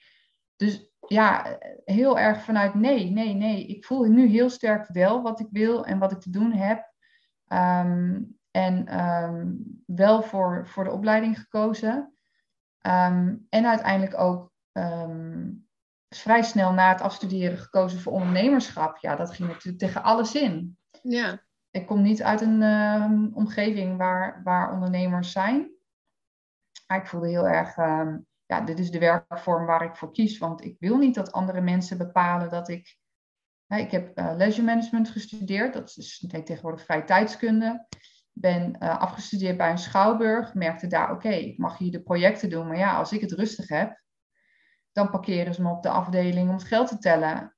[0.62, 3.65] Dus ja, heel erg vanuit nee, nee, nee.
[3.65, 6.93] Ik voel nu heel sterk wel wat ik wil en wat ik te doen heb.
[7.47, 12.13] Um, en um, wel voor, voor de opleiding gekozen.
[12.82, 14.52] Um, en uiteindelijk ook
[16.10, 18.97] vrij snel na het afstuderen gekozen voor ondernemerschap.
[18.97, 20.78] Ja, dat ging natuurlijk tegen alles in.
[21.02, 21.41] Ja.
[21.71, 25.71] Ik kom niet uit een omgeving waar, waar ondernemers zijn.
[26.88, 27.76] Maar ik voelde heel erg
[28.51, 30.37] ja, dit is de werkvorm waar ik voor kies.
[30.37, 32.97] Want ik wil niet dat andere mensen bepalen dat ik.
[33.67, 37.87] Ik heb uh, leisure management gestudeerd, dat is tegenwoordig vrije tijdskunde.
[38.31, 42.67] Ben uh, afgestudeerd bij een schouwburg, merkte daar, oké, ik mag hier de projecten doen,
[42.67, 44.01] maar ja, als ik het rustig heb,
[44.91, 47.55] dan parkeren ze me op de afdeling om het geld te tellen.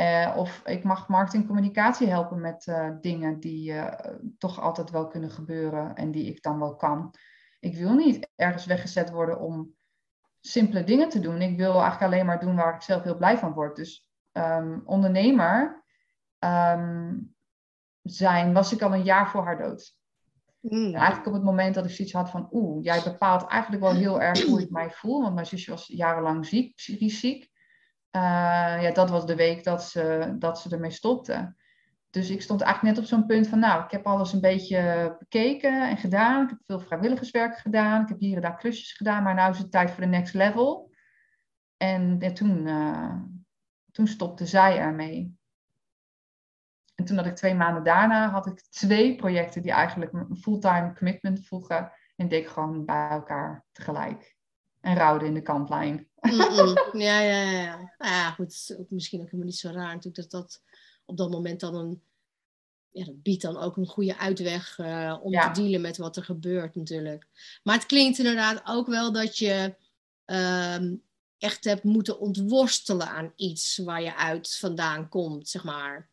[0.00, 3.74] Uh, of ik mag marketing communicatie helpen met dingen die
[4.38, 7.14] toch altijd wel kunnen gebeuren en die ik dan wel kan.
[7.60, 9.74] Ik wil niet ergens weggezet worden om
[10.42, 11.42] simpele dingen te doen.
[11.42, 13.76] Ik wil eigenlijk alleen maar doen waar ik zelf heel blij van word.
[13.76, 15.84] Dus ehm, ondernemer
[16.38, 17.18] ehm,
[18.02, 19.96] zijn was ik al een jaar voor haar dood.
[20.60, 20.94] Mm.
[20.94, 24.20] Eigenlijk op het moment dat ik zoiets had van, oeh, jij bepaalt eigenlijk wel heel
[24.20, 25.22] erg hoe ik mij voel.
[25.22, 27.50] Want mijn zusje was jarenlang ziek, psychisch ziek.
[28.16, 28.22] Uh,
[28.82, 31.54] ja, dat was de week dat ze, dat ze ermee stopte.
[32.12, 35.16] Dus ik stond eigenlijk net op zo'n punt van, nou, ik heb alles een beetje
[35.18, 36.42] bekeken en gedaan.
[36.42, 38.02] Ik heb veel vrijwilligerswerk gedaan.
[38.02, 40.34] Ik heb hier en daar klusjes gedaan, maar nu is het tijd voor de next
[40.34, 40.92] level.
[41.76, 43.14] En toen, uh,
[43.90, 45.36] toen stopte zij ermee.
[46.94, 50.94] En toen had ik twee maanden daarna, had ik twee projecten die eigenlijk een fulltime
[50.94, 51.92] commitment voegen.
[52.16, 54.36] En deed ik gewoon bij elkaar tegelijk.
[54.80, 56.08] En rouwde in de kantlijn.
[56.92, 57.60] Ja, ja, ja.
[57.60, 57.76] ja.
[57.76, 58.76] Nou ja, goed.
[58.78, 60.62] Ook misschien ook helemaal niet zo raar natuurlijk dat dat
[61.12, 62.02] op dat moment dan een...
[62.90, 66.24] Ja, dat biedt dan ook een goede uitweg uh, om te dealen met wat er
[66.24, 67.26] gebeurt natuurlijk.
[67.62, 69.74] Maar het klinkt inderdaad ook wel dat je
[70.26, 71.02] um,
[71.38, 76.08] echt hebt moeten ontworstelen aan iets waar je uit vandaan komt, zeg maar.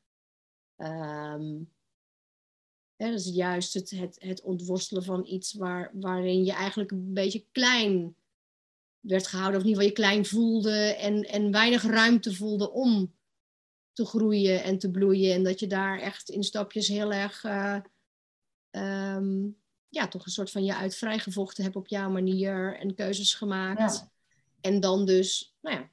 [0.77, 1.71] Um,
[2.95, 7.45] hè, dus juist het, het, het ontworstelen van iets waar, waarin je eigenlijk een beetje
[7.51, 8.15] klein
[8.99, 13.13] werd gehouden, of in ieder geval je klein voelde en, en weinig ruimte voelde om
[13.99, 15.33] te groeien en te bloeien.
[15.33, 17.79] En dat je daar echt in stapjes heel erg, uh,
[18.71, 19.57] um,
[19.89, 23.95] ja, toch een soort van je uit vrijgevochten hebt op jouw manier en keuzes gemaakt.
[23.95, 24.11] Ja.
[24.61, 25.89] En dan dus, nou ja,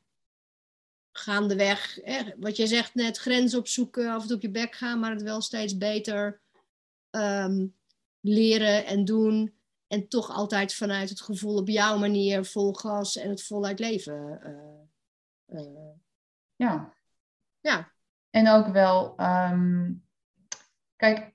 [1.13, 5.01] gaandeweg, hè, wat jij zegt net, grenzen opzoeken, af en toe op je bek gaan,
[5.01, 6.41] maar het wel steeds beter
[7.11, 7.75] um,
[8.21, 9.55] leren en doen.
[9.87, 14.41] En toch altijd vanuit het gevoel op jouw manier vol gas en het voluit leven.
[15.49, 15.95] Uh, uh,
[16.57, 16.95] ja.
[17.61, 17.95] Ja.
[18.37, 20.05] En ook wel, um,
[20.97, 21.35] kijk,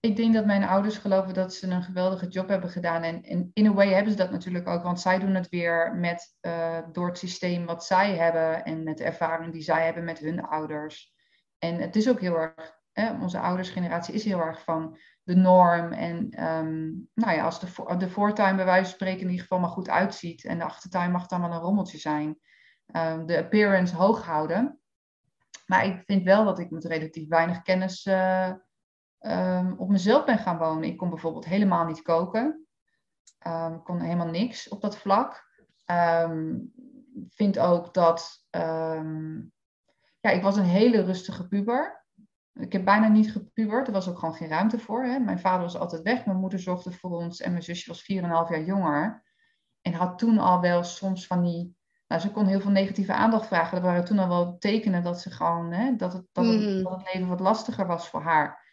[0.00, 3.02] ik denk dat mijn ouders geloven dat ze een geweldige job hebben gedaan.
[3.02, 6.36] En, in a way hebben ze dat natuurlijk ook, want zij doen het weer met,
[6.40, 10.18] uh, door het systeem wat zij hebben en met de ervaring die zij hebben met
[10.18, 11.14] hun ouders.
[11.58, 15.92] En het is ook heel erg, hè, onze oudersgeneratie is heel erg van de norm.
[15.92, 19.58] En um, nou ja, als de, de voortuin bij wijze van spreken in ieder geval
[19.58, 22.38] maar goed uitziet en de achtertuin mag dan wel een rommeltje zijn,
[22.96, 24.79] um, de appearance hoog houden.
[25.70, 28.06] Maar ik vind wel dat ik met relatief weinig kennis.
[28.06, 28.52] Uh,
[29.20, 30.84] um, op mezelf ben gaan wonen.
[30.84, 32.66] Ik kon bijvoorbeeld helemaal niet koken.
[33.74, 35.48] Ik kon helemaal niks op dat vlak.
[35.86, 36.72] Um,
[37.28, 38.46] vind ook dat.
[40.20, 42.04] ja, ik was een hele rustige puber.
[42.52, 43.86] Ik heb bijna niet gepubert.
[43.86, 45.04] Er was ook gewoon geen ruimte voor.
[45.04, 45.18] Hè.
[45.18, 46.26] Mijn vader was altijd weg.
[46.26, 47.40] Mijn moeder zorgde voor ons.
[47.40, 49.24] En mijn zusje was 4,5 jaar jonger.
[49.80, 51.78] En had toen al wel soms van die
[52.10, 53.76] nou, ze kon heel veel negatieve aandacht vragen.
[53.76, 56.82] Er waren toen al wel tekenen dat, ze gewoon, hè, dat, het, dat, het, mm.
[56.82, 58.66] dat het leven wat lastiger was voor haar.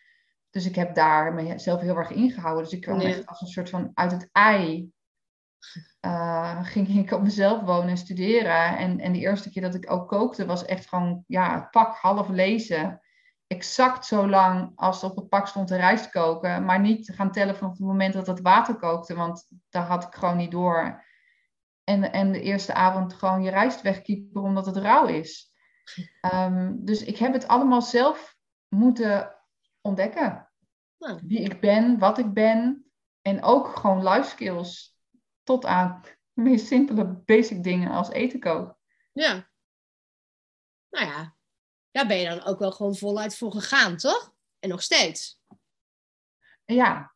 [0.50, 2.64] Dus ik heb daar mezelf heel erg ingehouden.
[2.64, 4.92] Dus ik kwam echt als een soort van uit het ei.
[6.06, 8.78] Uh, ging ik op mezelf wonen en studeren.
[8.78, 11.96] En, en de eerste keer dat ik ook kookte, was echt gewoon ja, het pak
[11.96, 13.02] half lezen.
[13.48, 16.66] Exact zo lang als op het pak stond de rijst koken.
[16.66, 19.16] Maar niet gaan tellen vanaf het moment dat het water kookte.
[19.16, 21.06] Want daar had ik gewoon niet door.
[21.88, 25.54] En, en de eerste avond gewoon je rijst wegkiepen omdat het rauw is.
[26.34, 29.36] Um, dus ik heb het allemaal zelf moeten
[29.82, 30.52] ontdekken.
[30.98, 31.20] Nou.
[31.24, 32.92] Wie ik ben, wat ik ben.
[33.22, 34.98] En ook gewoon life skills.
[35.44, 38.78] Tot aan de meest simpele basic dingen als eten koken.
[39.12, 39.50] Ja.
[40.90, 41.36] Nou ja,
[41.92, 44.34] daar ben je dan ook wel gewoon voluit voor gegaan, toch?
[44.60, 45.42] En nog steeds.
[46.66, 47.16] Ja.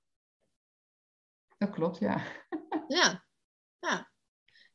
[1.57, 2.21] Dat klopt, ja.
[2.87, 3.25] Ja.
[3.79, 4.10] Ja.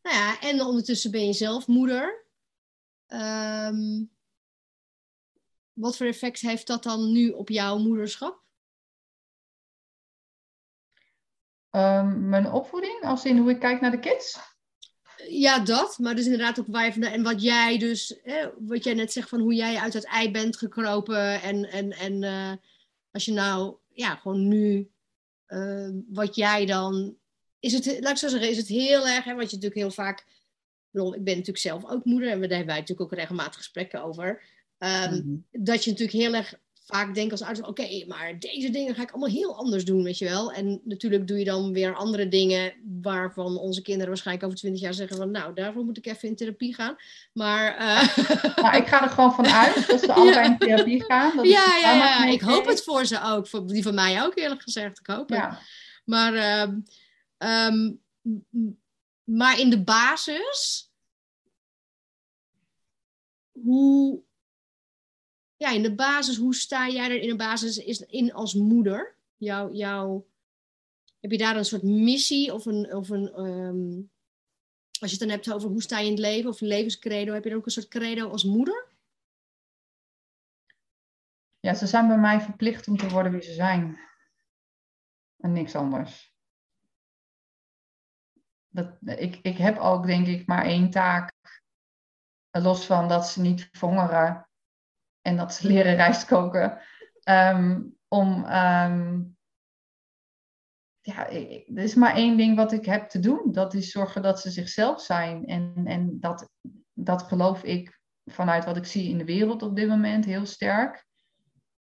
[0.07, 2.25] Nou ja, en ondertussen ben je zelf moeder.
[3.09, 4.11] Um,
[5.73, 8.43] wat voor effect heeft dat dan nu op jouw moederschap?
[11.71, 14.39] Um, mijn opvoeding, als in hoe ik kijk naar de kids?
[15.29, 15.99] Ja, dat.
[15.99, 17.13] Maar dus inderdaad ook waar je vandaan...
[17.13, 18.19] En wat jij dus...
[18.23, 21.43] Hè, wat jij net zegt van hoe jij uit het ei bent gekropen.
[21.43, 22.53] En, en, en uh,
[23.11, 23.77] als je nou...
[23.89, 24.91] Ja, gewoon nu...
[25.49, 27.17] Uh, wat jij dan...
[27.61, 29.25] Is het, laat ik zo zeggen, is het heel erg...
[29.25, 30.25] Hè, wat je natuurlijk heel vaak...
[30.93, 32.31] Ik ben natuurlijk zelf ook moeder.
[32.31, 34.43] En daar hebben wij natuurlijk ook regelmatig gesprekken over.
[34.79, 35.45] Um, mm-hmm.
[35.51, 36.55] Dat je natuurlijk heel erg
[36.87, 40.19] vaak denkt als ouder, oké, maar deze dingen ga ik allemaal heel anders doen, weet
[40.19, 40.53] je wel.
[40.53, 44.95] En natuurlijk doe je dan weer andere dingen waarvan onze kinderen waarschijnlijk over twintig jaar
[44.95, 46.97] zeggen van, nou, daarvoor moet ik even in therapie gaan.
[47.33, 47.81] Maar...
[47.81, 48.17] Uh...
[48.57, 51.37] Nou, ik ga er gewoon van uit dat ze allebei in therapie gaan.
[51.37, 53.47] Dat ja, ja, ja, ik hoop het voor ze ook.
[53.47, 54.99] Voor die van mij ook, eerlijk gezegd.
[54.99, 55.49] Ik hoop het.
[56.05, 56.75] Maar, uh,
[57.39, 58.03] um,
[59.25, 60.91] maar in de basis...
[63.63, 64.23] Hoe,
[65.57, 69.17] ja, in de basis, hoe sta jij er in de basis is in als moeder?
[69.37, 70.27] Jouw, jouw,
[71.21, 74.11] heb je daar een soort missie of een, of een, um,
[75.01, 77.43] als je het dan hebt over hoe sta je in het leven of levenscredo, heb
[77.43, 78.89] je dan ook een soort credo als moeder?
[81.61, 83.99] Ja, ze zijn bij mij verplicht om te worden wie ze zijn.
[85.37, 86.36] En niks anders.
[88.77, 91.33] Dat, ik, ik heb ook, denk ik, maar één taak.
[92.51, 94.49] Los van dat ze niet verhongeren
[95.23, 96.81] en dat ze leren rijst koken.
[97.23, 99.23] Ehm, om, ehm,
[101.01, 103.53] ja, er is maar één ding wat ik heb te doen.
[103.53, 105.47] Dat is zorgen dat ze zichzelf zijn.
[105.47, 106.51] En, en dat,
[106.93, 111.07] dat geloof ik vanuit wat ik zie in de wereld op dit moment heel sterk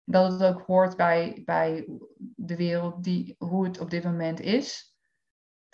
[0.03, 1.87] dat het ook hoort bij, bij
[2.35, 4.95] de wereld die, hoe het op dit moment is.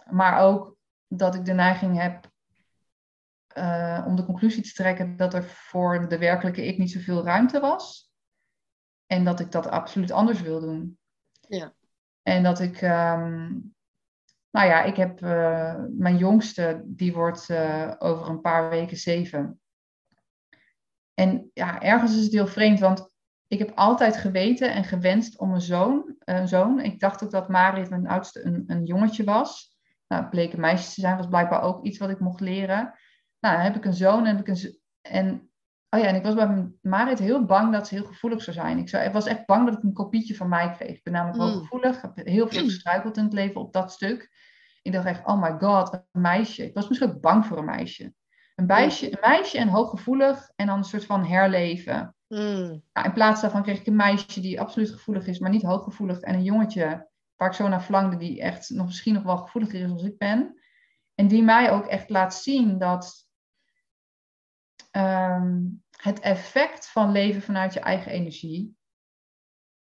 [0.10, 0.78] Maar ook
[1.14, 2.30] dat ik de neiging heb
[3.58, 7.60] uh, om de conclusie te trekken dat er voor de werkelijke ik niet zoveel ruimte
[7.60, 8.12] was.
[9.06, 10.98] En dat ik dat absoluut anders wil doen.
[11.48, 11.74] Ja.
[12.22, 13.74] En dat ik, um,
[14.50, 19.60] nou ja, ik heb uh, mijn jongste, die wordt uh, over een paar weken zeven.
[21.14, 23.10] En ja, ergens is het heel vreemd, want
[23.48, 26.16] ik heb altijd geweten en gewenst om een zoon.
[26.20, 26.80] Een zoon.
[26.80, 29.71] Ik dacht ook dat Marit, mijn oudste, een, een jongetje was.
[30.12, 32.94] Nou, bleek een meisje te zijn, was blijkbaar ook iets wat ik mocht leren.
[33.40, 34.80] Nou, dan heb ik een zoon en heb ik een.
[35.02, 35.50] En,
[35.90, 38.78] oh ja, en ik was bij Marit heel bang dat ze heel gevoelig zou zijn.
[38.78, 40.98] Ik, zou, ik was echt bang dat ik een kopietje van mij kreeg.
[40.98, 41.60] Ik ben namelijk mm.
[41.60, 41.96] gevoelig.
[41.96, 44.30] Ik heb heel veel gestruikeld in het leven op dat stuk.
[44.82, 46.66] Ik dacht echt, oh my god, een meisje.
[46.66, 48.14] Ik was misschien ook bang voor een meisje.
[48.56, 52.16] Een, meisje, een meisje en hooggevoelig en dan een soort van herleven.
[52.28, 52.84] Mm.
[52.94, 56.20] Nou, in plaats daarvan kreeg ik een meisje die absoluut gevoelig is, maar niet hooggevoelig.
[56.20, 57.10] En een jongetje
[57.42, 60.18] waar ik zo naar verlangde, die echt nog, misschien nog wel gevoeliger is dan ik
[60.18, 60.62] ben.
[61.16, 63.28] En die mij ook echt laat zien dat
[64.92, 65.64] ehm,
[65.98, 68.78] het effect van leven vanuit je eigen energie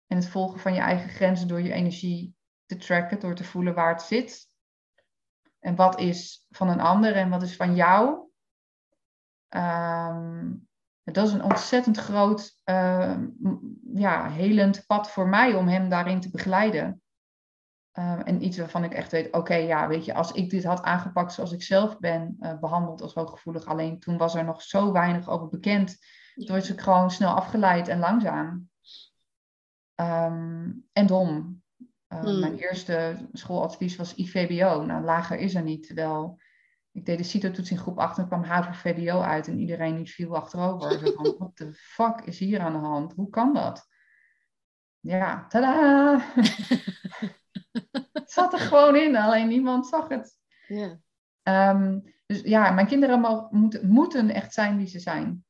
[0.07, 3.73] en het volgen van je eigen grenzen door je energie te tracken, door te voelen
[3.73, 4.49] waar het zit.
[5.59, 8.29] En wat is van een ander en wat is van jou.
[9.49, 10.67] Um,
[11.03, 13.17] dat is een ontzettend groot, uh,
[13.93, 16.99] ja, helend pad voor mij om hem daarin te begeleiden.
[17.99, 20.81] Uh, en iets waarvan ik echt weet, oké, ja, weet je, als ik dit had
[20.81, 24.91] aangepakt zoals ik zelf ben uh, behandeld als hooggevoelig, alleen toen was er nog zo
[24.91, 25.97] weinig over bekend,
[26.35, 28.69] toen is ik gewoon snel afgeleid en langzaam.
[29.95, 31.63] Um, en dom.
[32.07, 32.39] Hmm.
[32.39, 34.85] Mijn eerste schooladvies was IVBO.
[34.85, 35.87] Nou, lager is er niet.
[35.87, 36.39] Terwijl
[36.91, 40.35] ik deed de CITO-toets in groep 8 en kwam HAVO-VDO uit en iedereen die viel
[40.35, 40.99] achterover.
[40.99, 43.13] Zo van, wat de fuck is hier aan de hand?
[43.13, 43.87] Hoe kan dat?
[44.99, 46.21] Ja, tada!
[48.13, 50.37] het zat er gewoon in, alleen niemand zag het.
[50.67, 50.99] Ja.
[51.71, 55.45] Um, dus ja, mijn kinderen moeten, moeten echt zijn wie ze zijn.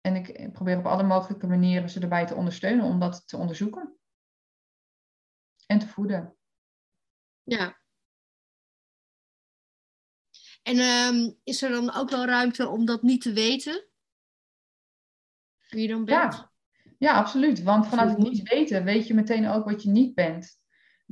[0.00, 3.98] En ik probeer op alle mogelijke manieren ze erbij te ondersteunen om dat te onderzoeken.
[5.66, 6.36] En te voeden.
[7.42, 7.80] Ja,
[10.62, 13.88] en um, is er dan ook wel ruimte om dat niet te weten?
[15.68, 16.34] Wie je dan bent?
[16.34, 16.52] Ja,
[16.98, 17.62] ja absoluut.
[17.62, 20.58] Want vanuit het niet weten weet je meteen ook wat je niet bent.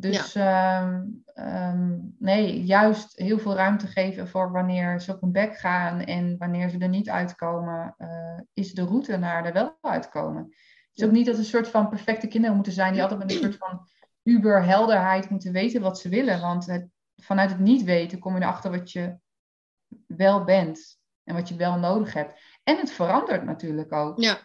[0.00, 0.82] Dus ja.
[0.82, 6.00] um, um, nee, juist heel veel ruimte geven voor wanneer ze op hun bek gaan
[6.00, 10.42] en wanneer ze er niet uitkomen, uh, is de route naar er wel uitkomen.
[10.42, 13.30] Het is ook niet dat een soort van perfecte kinderen moeten zijn die altijd met
[13.30, 13.88] een soort van
[14.22, 16.40] uberhelderheid moeten weten wat ze willen.
[16.40, 19.18] Want het, vanuit het niet weten kom je erachter wat je
[20.06, 22.40] wel bent en wat je wel nodig hebt.
[22.62, 24.18] En het verandert natuurlijk ook.
[24.20, 24.38] Ja.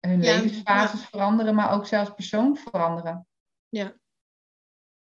[0.00, 3.26] Hun levensfases veranderen, maar ook zelfs persoon veranderen.
[3.68, 3.92] Ja.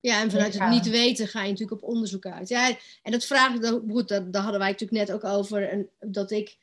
[0.07, 2.49] Ja, en vanuit het niet weten ga je natuurlijk op onderzoek uit.
[2.49, 5.69] Ja, en dat vraag ik, goed, daar, hadden wij natuurlijk net ook over.
[5.69, 6.57] En dat ik,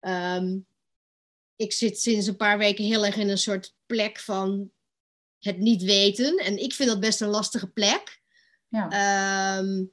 [0.00, 0.58] ehm,
[1.56, 4.70] ik zit sinds een paar weken heel erg in een soort plek van
[5.40, 6.36] het niet weten.
[6.36, 8.20] En ik vind dat best een lastige plek.
[8.68, 9.58] Ja.
[9.58, 9.90] Um,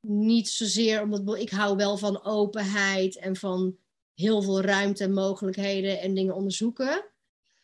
[0.00, 3.76] niet zozeer omdat ik hou wel van openheid en van
[4.14, 7.04] heel veel ruimte en mogelijkheden en dingen onderzoeken.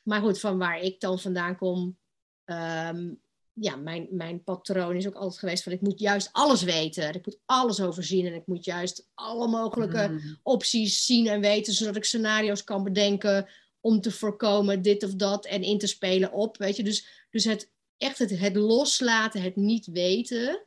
[0.02, 1.96] Maar goed, van waar ik dan vandaan kom,
[2.44, 3.22] um,
[3.54, 7.14] ja, mijn, mijn patroon is ook altijd geweest van ik moet juist alles weten.
[7.14, 10.38] Ik moet alles overzien en ik moet juist alle mogelijke mm.
[10.42, 13.48] opties zien en weten, zodat ik scenario's kan bedenken
[13.80, 16.56] om te voorkomen dit of dat en in te spelen op.
[16.56, 20.62] Weet je, dus, dus het echt het, het loslaten, het niet weten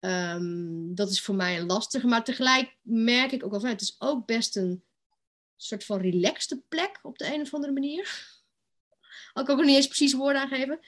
[0.00, 2.06] Um, dat is voor mij een lastige.
[2.06, 4.84] Maar tegelijk merk ik ook wel van het is ook best een
[5.56, 8.28] soort van relaxte plek op de een of andere manier.
[9.32, 10.80] Al kan ik ook niet eens precies woorden aangeven.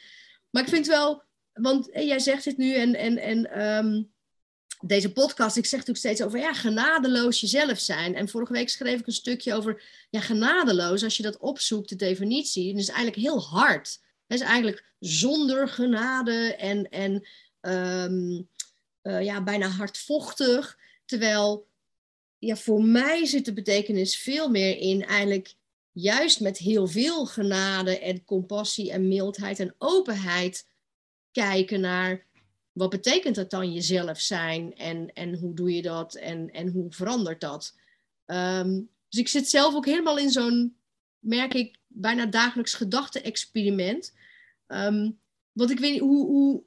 [0.51, 1.23] Maar ik vind wel,
[1.53, 4.13] want eh, jij zegt dit nu en, en, en um,
[4.81, 8.15] deze podcast, ik zeg natuurlijk steeds over ja, genadeloos jezelf zijn.
[8.15, 11.05] En vorige week schreef ik een stukje over ja, genadeloos.
[11.05, 14.01] Als je dat opzoekt, de definitie, dan is het eigenlijk heel hard.
[14.27, 17.29] Het is eigenlijk zonder genade en, en
[17.61, 18.49] um,
[19.03, 20.79] uh, ja, bijna hardvochtig.
[21.05, 21.67] Terwijl
[22.39, 25.55] ja, voor mij zit de betekenis veel meer in eigenlijk
[25.93, 30.67] juist met heel veel genade en compassie en mildheid en openheid
[31.33, 32.27] kijken naar
[32.73, 36.93] wat betekent dat dan jezelf zijn en, en hoe doe je dat en, en hoe
[36.93, 37.77] verandert dat.
[38.27, 40.77] Ehm, dus ik zit zelf ook helemaal in zo'n,
[41.19, 44.15] merk ik, bijna dagelijks gedachte-experiment.
[44.67, 45.21] Um,
[45.53, 46.63] want ik weet hoe, hoe,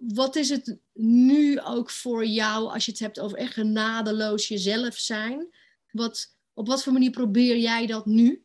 [0.00, 4.98] wat is het nu ook voor jou als je het hebt over echt genadeloos jezelf
[4.98, 5.54] zijn?
[5.90, 8.44] Wat, op wat voor manier probeer jij dat nu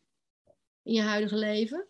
[0.82, 1.87] in je huidige leven?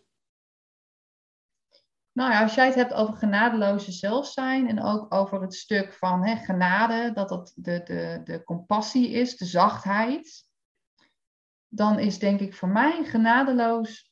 [2.19, 5.93] Nou ja, als jij het hebt over genadeloos jezelf zijn en ook over het stuk
[5.93, 10.43] van hè, genade, dat dat de, de, de compassie is, de zachtheid,
[11.67, 14.11] dan is denk ik voor mij genadeloos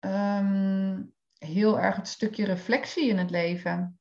[0.00, 4.00] um, heel erg het stukje reflectie in het leven.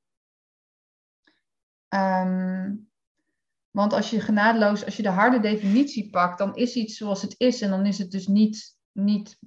[1.87, 2.75] Ehm,
[3.69, 7.35] want als je genadeloos, als je de harde definitie pakt, dan is iets zoals het
[7.37, 9.37] is en dan is het dus niet, niet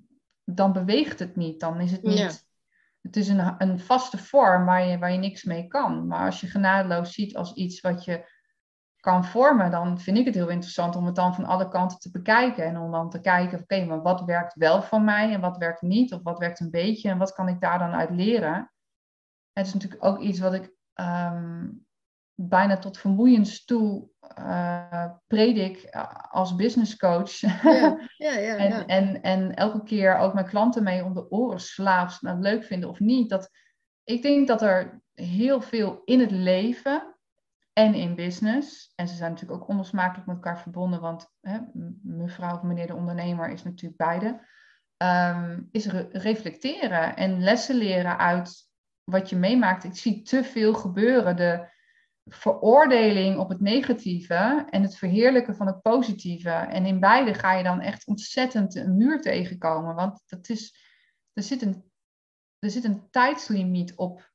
[0.44, 1.60] dan beweegt het niet.
[1.60, 2.50] Dan is het niet,
[3.02, 6.06] het is een, een vaste vorm waar je, waar je niks mee kan.
[6.06, 8.30] Maar als je genadeloos ziet als iets wat je
[8.96, 12.10] kan vormen, dan vind ik het heel interessant om het dan van alle kanten te
[12.10, 12.64] bekijken.
[12.64, 15.82] En om dan te kijken, oké, maar wat werkt wel voor mij en wat werkt
[15.82, 16.12] niet?
[16.12, 18.72] Of wat werkt een beetje en wat kan ik daar dan uit leren?
[19.52, 21.68] Het is natuurlijk ook iets wat ik ehm,
[22.48, 25.88] bijna tot vermoeiens toe uh, predik
[26.30, 27.36] als business coach.
[27.40, 27.60] Ja,
[28.16, 32.04] ja, ja, en, en, en elke keer ook mijn klanten mee om de oren sla
[32.04, 33.30] of ze het leuk vinden of niet.
[33.30, 33.50] Dat,
[34.04, 37.16] ik denk dat er heel veel in het leven
[37.72, 41.58] en in business, en ze zijn natuurlijk ook onlosmakelijk met elkaar verbonden, want hè,
[42.02, 44.46] mevrouw of meneer de ondernemer is natuurlijk beide,
[45.36, 48.70] um, is reflecteren en lessen leren uit
[49.04, 49.84] wat je meemaakt.
[49.84, 51.36] Ik zie te veel gebeuren.
[51.36, 51.70] De,
[52.24, 56.50] veroordeling op het negatieve en het verheerlijken van het positieve.
[56.50, 59.94] En in beide ga je dan echt ontzettend een muur tegenkomen.
[59.94, 60.76] Want dat is,
[61.32, 61.84] er, zit een,
[62.58, 64.30] er zit een tijdslimiet op.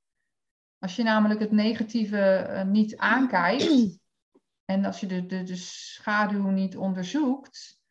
[0.79, 3.99] Als je namelijk het negatieve eh, niet aankijkt
[4.71, 7.81] en als je de, de, de schaduw niet onderzoekt,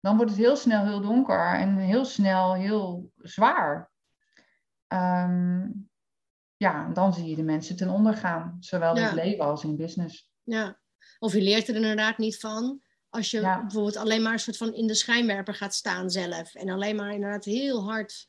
[0.00, 3.90] dan wordt het heel snel heel donker en heel snel heel zwaar.
[4.88, 5.89] Um,
[6.60, 8.56] ja, dan zie je de mensen ten onder gaan.
[8.60, 10.28] Zowel in het leven als in business.
[10.42, 10.78] Ja,
[11.18, 12.82] of je leert er inderdaad niet van.
[13.08, 16.54] Als je bijvoorbeeld alleen maar een soort van in de schijnwerper gaat staan zelf.
[16.54, 18.28] En alleen maar inderdaad heel hard,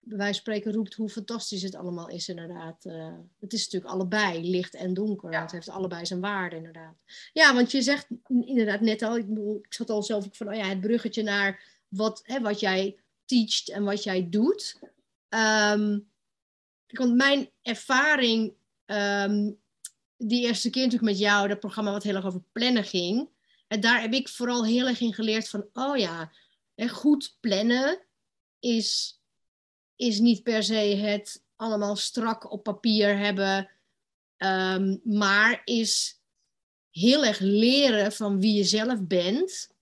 [0.00, 2.84] bij wijze van spreken, roept hoe fantastisch het allemaal is inderdaad.
[2.84, 5.40] Uh, het is natuurlijk allebei, licht en donker.
[5.40, 6.94] Het heeft allebei zijn waarde inderdaad.
[7.32, 10.54] Ja, want je zegt inderdaad net al, ik, bedoel, ik zat al zelf van, oh
[10.54, 14.78] ja, het bruggetje naar wat, hè, wat jij teacht en wat jij doet.
[15.28, 16.08] Um,
[16.92, 18.52] want mijn ervaring,
[18.86, 19.58] um,
[20.16, 23.28] die eerste keer natuurlijk met jou, dat programma wat heel erg over plannen ging.
[23.68, 26.32] En daar heb ik vooral heel erg in geleerd van, oh ja,
[26.88, 28.00] goed plannen
[28.60, 29.20] is,
[29.96, 33.70] is niet per se het allemaal strak op papier hebben,
[34.36, 36.20] ehm, maar is
[36.90, 39.76] heel erg leren van wie je zelf bent.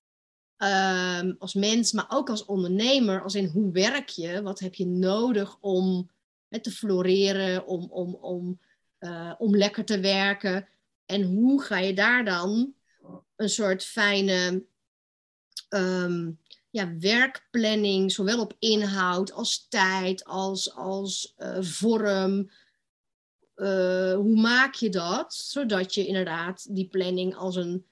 [0.59, 4.87] Um, als mens, maar ook als ondernemer, als in hoe werk je, wat heb je
[4.87, 6.11] nodig om
[6.49, 8.61] te floreren, om, om, om,
[9.01, 10.69] uh, om lekker te werken.
[11.07, 12.75] En hoe ga je daar dan
[13.37, 14.65] een soort fijne
[15.69, 16.41] um,
[16.71, 22.51] ja, werkplanning, zowel op inhoud als tijd, als, als uh, vorm.
[23.57, 27.87] Uh, hoe maak je dat, zodat je inderdaad die planning als een.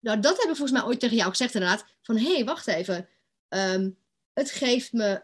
[0.00, 1.84] Nou, dat heb ik volgens mij ooit tegen jou gezegd, inderdaad.
[2.02, 3.08] Van hé, hey, wacht even.
[3.48, 3.98] Um,
[4.32, 5.22] het geeft me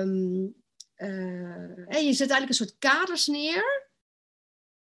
[0.00, 0.54] um,
[0.96, 3.88] uh, je zet eigenlijk een soort kaders neer,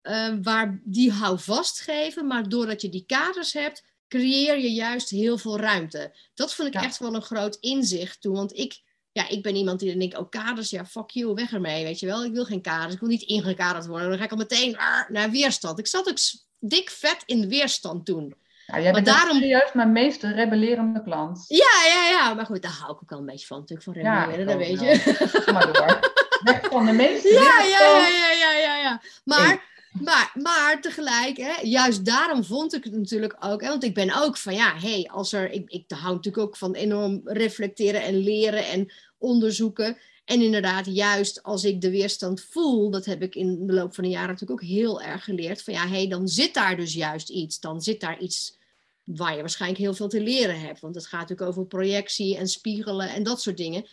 [0.03, 5.37] uh, waar die houvast geven, maar doordat je die kaders hebt, creëer je juist heel
[5.37, 6.15] veel ruimte.
[6.33, 8.81] Dat vond ik echt wel een groot inzicht toen, want ik,
[9.11, 11.99] ja, ik ben iemand die dan denkt, oh kaders, ja fuck you, weg ermee, weet
[11.99, 12.25] je wel.
[12.25, 14.77] Ik wil geen kaders, ik wil niet ingekaderd worden, dan ga ik al meteen
[15.07, 15.79] naar weerstand.
[15.79, 16.17] Ik zat ook
[16.59, 18.35] dik vet in weerstand toen.
[18.67, 19.37] Nou, jij bent daarom...
[19.37, 21.45] serieus mijn meest rebellerende klant.
[21.47, 22.33] Ja, ja, ja.
[22.33, 24.57] Maar goed, daar hou ik ook wel een beetje van natuurlijk, van rebelleren, ja, dat
[24.57, 25.51] weet je.
[25.53, 26.13] Maar door.
[26.43, 29.01] Weg van de meeste ja, ja, ja, ja, ja, ja, ja.
[29.23, 29.63] Maar,
[30.01, 33.61] maar, maar tegelijk, hè, juist daarom vond ik het natuurlijk ook.
[33.61, 35.51] Hè, want ik ben ook van, ja, hé, hey, als er...
[35.51, 39.97] Ik, ik hou natuurlijk ook van enorm reflecteren en leren en onderzoeken.
[40.25, 44.03] En inderdaad, juist als ik de weerstand voel, dat heb ik in de loop van
[44.03, 45.61] de jaren natuurlijk ook heel erg geleerd.
[45.61, 47.59] Van ja, hé, hey, dan zit daar dus juist iets.
[47.59, 48.57] Dan zit daar iets
[49.03, 50.79] waar je waarschijnlijk heel veel te leren hebt.
[50.79, 53.85] Want het gaat natuurlijk over projectie en spiegelen en dat soort dingen.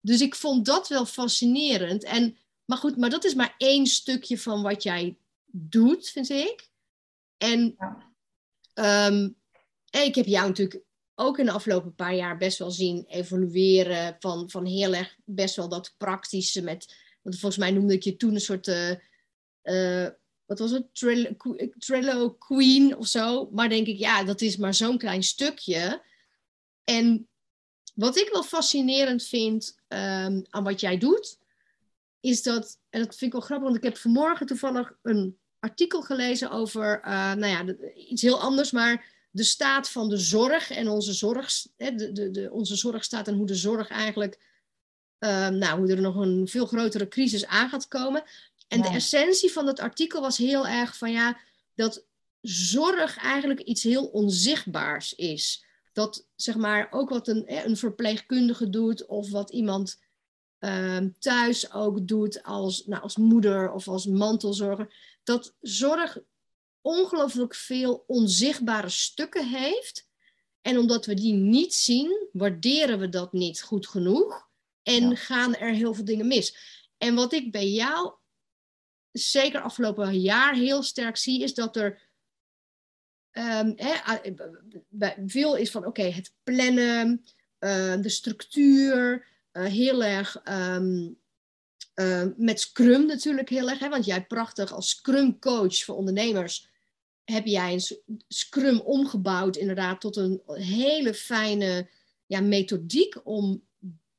[0.00, 2.04] Dus ik vond dat wel fascinerend.
[2.04, 5.16] En, maar goed, maar dat is maar één stukje van wat jij
[5.46, 6.68] doet, vind ik.
[7.36, 7.76] En
[8.74, 9.28] ehm,
[9.90, 10.82] ik heb jou natuurlijk
[11.20, 15.56] ook in de afgelopen paar jaar best wel zien evolueren van, van heel erg best
[15.56, 18.90] wel dat praktische met, want volgens mij noemde ik je toen een soort, uh,
[19.62, 20.08] uh,
[20.46, 20.86] wat was het,
[21.78, 23.48] Trello, Queen of zo.
[23.52, 26.02] Maar denk ik, ja, dat is maar zo'n klein stukje.
[26.84, 27.28] En
[27.94, 31.38] wat ik wel fascinerend vind um, aan wat jij doet,
[32.20, 36.02] is dat, en dat vind ik wel grappig, want ik heb vanmorgen toevallig een artikel
[36.02, 40.88] gelezen over, uh, nou ja, iets heel anders, maar de staat van de zorg en
[40.88, 44.38] onze zorg, hè, de, de, de, onze zorgstaat en hoe de zorg eigenlijk,
[45.18, 48.22] uh, nou, hoe er nog een veel grotere crisis aan gaat komen.
[48.68, 51.38] En de essentie van het artikel was heel erg van ja,
[51.74, 52.04] dat
[52.40, 55.64] zorg eigenlijk iets heel onzichtbaars is.
[55.92, 60.00] Dat zeg maar ook wat een, een verpleegkundige doet of wat iemand
[60.60, 64.94] uh, thuis ook doet als, nou, als moeder of als mantelzorger.
[65.22, 66.18] Dat zorg
[66.80, 70.08] ongelooflijk veel onzichtbare stukken heeft.
[70.60, 74.48] En omdat we die niet zien, waarderen we dat niet goed genoeg.
[74.82, 76.56] En gaan er heel veel dingen mis.
[76.98, 78.12] En wat ik bij jou,
[79.12, 82.08] zeker afgelopen jaar, heel sterk zie, is dat er
[83.32, 83.74] um,
[85.26, 87.24] veel is van oké, het plannen,
[87.60, 91.18] uh, de structuur, uh, heel erg um,
[91.94, 93.78] uh, met Scrum natuurlijk heel erg.
[93.78, 96.69] Hè, want jij prachtig als Scrum coach voor ondernemers
[97.30, 101.88] heb jij een Scrum omgebouwd inderdaad tot een hele fijne
[102.26, 103.62] ja, methodiek om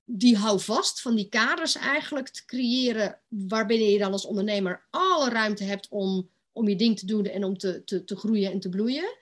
[0.06, 5.64] die houvast van die kaders eigenlijk te creëren, waarbinnen je dan als ondernemer alle ruimte
[5.64, 8.70] hebt om, om je ding te doen en om te, te, te groeien en te
[8.70, 9.18] bloeien.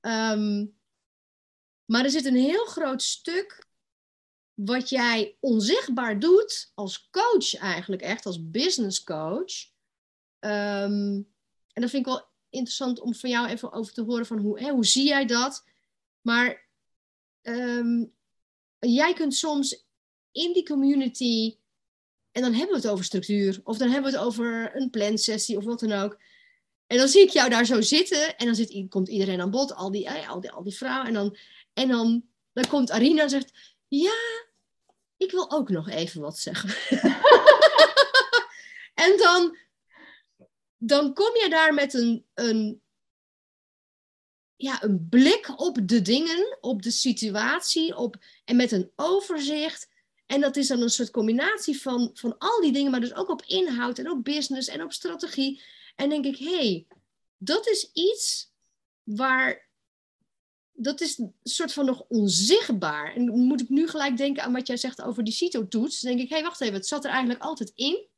[0.00, 0.76] Um,
[1.84, 3.66] maar er zit een heel groot stuk
[4.54, 9.72] wat jij onzichtbaar doet als coach eigenlijk, echt als business coach.
[10.40, 11.32] Um,
[11.72, 14.60] en dat vind ik wel interessant om van jou even over te horen van hoe,
[14.60, 15.64] hè, hoe zie jij dat?
[16.20, 16.68] Maar
[17.42, 18.12] um,
[18.78, 19.86] jij kunt soms
[20.32, 21.56] in die community,
[22.32, 25.56] en dan hebben we het over structuur, of dan hebben we het over een plansessie
[25.56, 26.18] of wat dan ook.
[26.86, 29.74] En dan zie ik jou daar zo zitten en dan zit, komt iedereen aan bod,
[29.74, 31.06] al die, al die, al die vrouwen.
[31.06, 31.36] En dan,
[31.72, 33.52] en dan, dan komt Arina en zegt,
[33.88, 34.44] ja,
[35.16, 36.70] ik wil ook nog even wat zeggen.
[39.06, 39.56] en dan,
[40.86, 42.82] dan kom je daar met een, een,
[44.56, 49.88] ja, een blik op de dingen, op de situatie, op, en met een overzicht.
[50.26, 53.28] En dat is dan een soort combinatie van, van al die dingen, maar dus ook
[53.28, 55.62] op inhoud en op business en op strategie.
[55.96, 56.86] En denk ik, hé, hey,
[57.36, 58.52] dat is iets
[59.02, 59.68] waar,
[60.72, 63.14] dat is een soort van nog onzichtbaar.
[63.14, 66.00] En moet ik nu gelijk denken aan wat jij zegt over die CITO-toets.
[66.00, 68.08] Dan denk ik, hé, hey, wacht even, het zat er eigenlijk altijd in,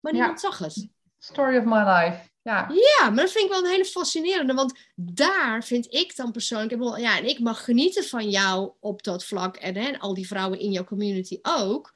[0.00, 0.88] maar niemand zag het.
[1.24, 2.30] Story of my life.
[2.42, 2.70] Ja.
[2.70, 4.54] ja, maar dat vind ik wel een hele fascinerende.
[4.54, 6.98] Want daar vind ik dan persoonlijk.
[6.98, 9.56] Ja, en ik mag genieten van jou op dat vlak.
[9.56, 11.94] En hè, al die vrouwen in jouw community ook.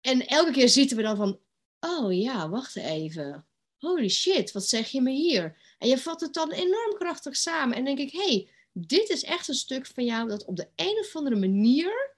[0.00, 1.40] En elke keer zitten we dan van.
[1.80, 3.46] Oh ja, wacht even.
[3.78, 5.58] Holy shit, wat zeg je me hier?
[5.78, 7.76] En je vat het dan enorm krachtig samen.
[7.76, 10.68] En denk ik, hé, hey, dit is echt een stuk van jou dat op de
[10.76, 12.16] een of andere manier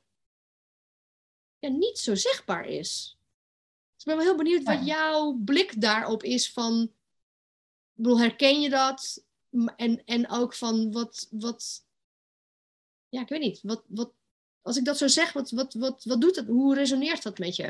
[1.59, 3.19] ja, niet zo zichtbaar is.
[4.05, 8.61] Dus ik ben wel heel benieuwd wat jouw blik daarop is van, ik bedoel, herken
[8.61, 9.25] je dat?
[9.77, 11.87] En, en ook van wat, wat,
[13.09, 14.13] ja, ik weet niet, wat, wat,
[14.63, 16.47] als ik dat zo zeg, wat, wat, wat, wat doet dat?
[16.47, 17.67] Hoe resoneert dat met je?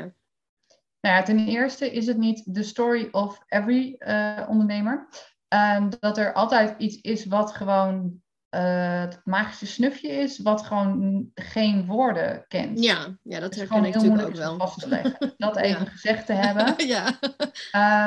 [1.01, 5.07] Nou ja, ten eerste is het niet de story of every uh, ondernemer.
[5.53, 8.23] Uh, dat er altijd iets is wat gewoon
[8.55, 12.83] uh, het magische snufje is, wat gewoon geen woorden kent.
[12.83, 14.57] Ja, ja dat herken ik natuurlijk ook wel.
[14.57, 15.33] Vast te leggen.
[15.37, 16.87] Dat even gezegd te hebben.
[16.95, 17.19] ja.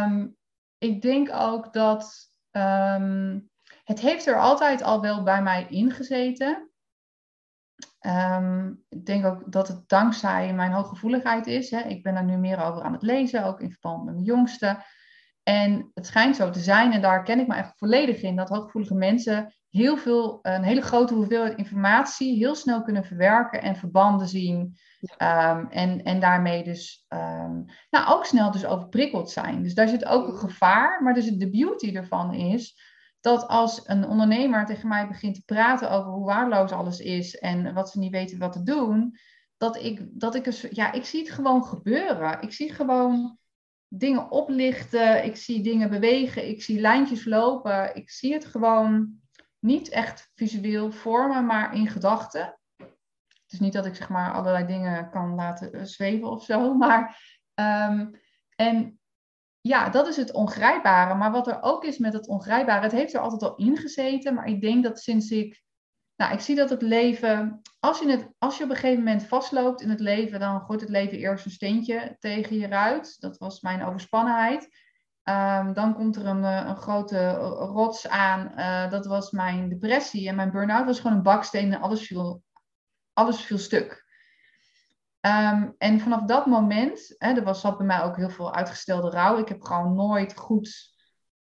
[0.04, 0.36] Um,
[0.78, 3.50] ik denk ook dat um,
[3.84, 6.70] het heeft er altijd al wel bij mij ingezeten.
[8.06, 11.70] Um, ik denk ook dat het dankzij mijn hooggevoeligheid is.
[11.70, 11.80] Hè.
[11.80, 14.84] Ik ben er nu meer over aan het lezen, ook in verband met mijn jongste.
[15.42, 18.48] En het schijnt zo te zijn, en daar ken ik me echt volledig in, dat
[18.48, 24.28] hooggevoelige mensen heel veel, een hele grote hoeveelheid informatie heel snel kunnen verwerken en verbanden
[24.28, 24.76] zien.
[25.00, 29.62] Um, en, en daarmee dus um, nou, ook snel dus overprikkeld zijn.
[29.62, 31.02] Dus daar zit ook een gevaar.
[31.02, 32.80] Maar dus de beauty ervan is
[33.20, 37.74] dat als een ondernemer tegen mij begint te praten over hoe waardeloos alles is en
[37.74, 39.18] wat ze niet weten wat te doen,
[39.56, 42.40] dat ik, dat ik dus, ja, ik zie het gewoon gebeuren.
[42.40, 43.38] Ik zie gewoon
[43.88, 47.96] dingen oplichten, ik zie dingen bewegen, ik zie lijntjes lopen.
[47.96, 49.20] Ik zie het gewoon
[49.58, 52.58] niet echt visueel vormen, maar in gedachten.
[53.26, 57.20] Het is niet dat ik zeg maar allerlei dingen kan laten zweven of zo, maar
[57.54, 58.10] um,
[58.56, 58.98] en
[59.60, 61.14] ja, dat is het ongrijpbare.
[61.14, 64.34] Maar wat er ook is met het ongrijpbare, het heeft er altijd al in gezeten.
[64.34, 65.62] Maar ik denk dat sinds ik.
[66.16, 67.60] Nou, ik zie dat het leven.
[67.80, 70.80] Als je, het, als je op een gegeven moment vastloopt in het leven, dan gooit
[70.80, 73.20] het leven eerst een steentje tegen je ruit.
[73.20, 74.68] Dat was mijn overspannenheid.
[75.28, 78.52] Ehm, dan komt er een, eh, een grote rots aan.
[78.56, 80.28] Uh, dat was mijn depressie.
[80.28, 82.42] En mijn burn-out was gewoon een baksteen en alles viel,
[83.12, 84.06] alles viel stuk.
[85.20, 89.10] Um, en vanaf dat moment, hè, er was, zat bij mij ook heel veel uitgestelde
[89.10, 89.38] rouw.
[89.38, 90.94] Ik heb gewoon nooit goed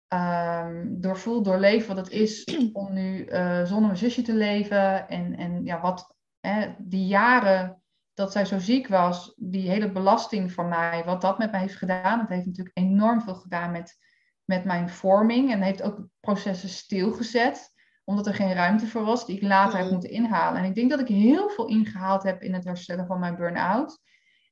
[0.09, 5.09] um, doorvoeld, doorleefd wat het is om nu uh, zonder mijn zusje te leven.
[5.09, 7.83] En, en ja, wat hè, die jaren
[8.19, 11.77] dat zij zo ziek was, die hele belasting voor mij, wat dat met mij heeft
[11.77, 12.21] gedaan.
[12.21, 13.97] Het heeft natuurlijk enorm veel gedaan met,
[14.45, 15.53] met mijn vorming.
[15.53, 19.87] En heeft ook processen stilgezet omdat er geen ruimte voor was, die ik later heb
[19.87, 19.93] mm.
[19.93, 20.63] moeten inhalen.
[20.63, 23.99] En ik denk dat ik heel veel ingehaald heb in het herstellen van mijn burn-out.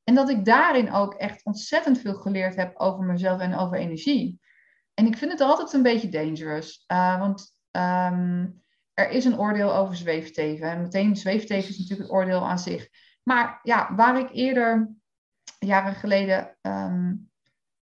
[0.05, 4.41] En dat ik daarin ook echt ontzettend veel geleerd heb over mezelf en over energie.
[4.95, 6.85] En ik vind het altijd een beetje dangerous.
[6.93, 8.63] Uh, want um,
[8.95, 10.71] er is een oordeel over zweefteven.
[10.71, 12.89] En meteen zweefteven is natuurlijk het oordeel aan zich.
[13.29, 14.95] Maar ja, waar ik eerder,
[15.59, 17.31] jaren geleden, um,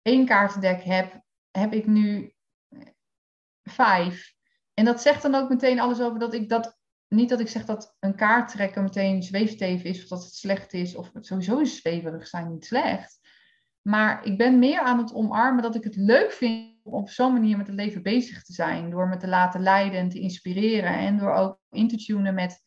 [0.03, 2.35] één kaartendek heb, heb ik nu
[3.63, 4.35] vijf.
[4.75, 6.77] En dat zegt dan ook meteen alles over dat ik dat.
[7.09, 10.73] Niet dat ik zeg dat een kaart trekken meteen zweefteven is of dat het slecht
[10.73, 10.95] is.
[10.95, 13.19] Of sowieso is zweverig zijn niet slecht.
[13.83, 17.33] Maar ik ben meer aan het omarmen dat ik het leuk vind om op zo'n
[17.33, 18.91] manier met het leven bezig te zijn.
[18.91, 20.93] Door me te laten leiden en te inspireren.
[20.93, 22.67] En door ook in te tunen met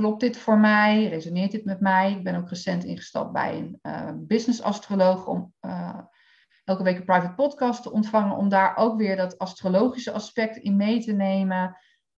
[0.00, 1.08] klopt dit voor mij?
[1.08, 2.12] Resoneert dit met mij?
[2.12, 5.98] Ik ben ook recent ingestapt bij een uh, business astroloog om uh,
[6.64, 10.76] elke week een private podcast te ontvangen, om daar ook weer dat astrologische aspect in
[10.76, 11.76] mee te nemen.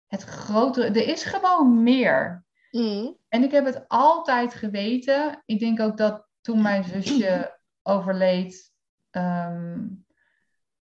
[0.07, 2.43] Het grotere, er is gewoon meer.
[2.71, 3.17] Mm.
[3.27, 5.43] En ik heb het altijd geweten.
[5.45, 8.71] Ik denk ook dat toen mijn zusje overleed,
[9.11, 10.05] um,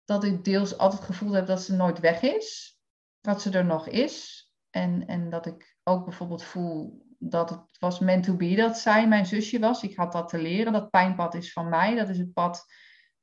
[0.04, 2.78] dat ik deels altijd gevoeld heb dat ze nooit weg is.
[3.20, 4.46] Dat ze er nog is.
[4.70, 9.08] En, en dat ik ook bijvoorbeeld voel dat het was meant to be dat zij
[9.08, 9.82] mijn zusje was.
[9.82, 10.72] Ik had dat te leren.
[10.72, 11.94] Dat pijnpad is van mij.
[11.94, 12.64] Dat is het pad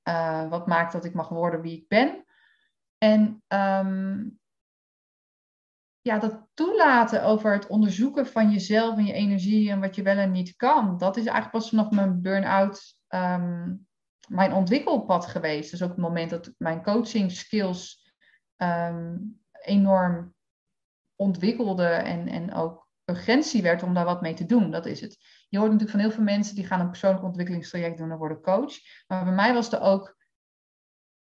[0.10, 2.26] uh, wat maakt dat ik mag worden wie ik ben.
[2.98, 4.40] En um,
[6.02, 10.18] ja, dat toelaten over het onderzoeken van jezelf en je energie en wat je wel
[10.18, 13.88] en niet kan, dat is eigenlijk pas vanaf mijn burn-out um,
[14.28, 15.72] mijn ontwikkelpad geweest.
[15.72, 18.14] Dus ook het moment dat mijn coaching skills
[18.58, 20.35] um, enorm
[21.16, 24.72] ontwikkelde en, en ook urgentie werd om daar wat mee te doen.
[24.72, 25.18] Dat is het.
[25.50, 28.42] Je hoort natuurlijk van heel veel mensen die gaan een persoonlijk ontwikkelingstraject doen en worden
[28.42, 28.74] coach.
[29.08, 30.18] Maar bij mij was er ook,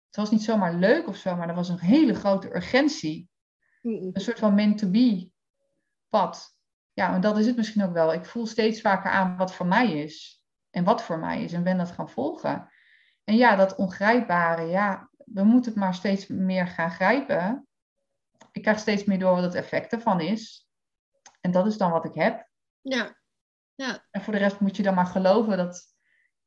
[0.07, 3.29] het was niet zomaar leuk of zo, maar er was een hele grote urgentie.
[3.83, 5.31] Een soort van meant to be
[6.09, 6.57] pad.
[6.93, 8.13] Ja, en dat is het misschien ook wel.
[8.13, 10.43] Ik voel steeds vaker aan wat voor mij is.
[10.71, 11.53] En wat voor mij is.
[11.53, 12.69] En ben dat gaan volgen.
[13.25, 17.67] En ja, dat ongrijpbare, ja, we moeten het maar steeds meer gaan grijpen.
[18.57, 20.69] Ik krijg steeds meer door wat het effect ervan is.
[21.41, 22.49] En dat is dan wat ik heb.
[22.81, 23.17] Ja.
[23.75, 24.07] ja.
[24.11, 25.95] En voor de rest moet je dan maar geloven dat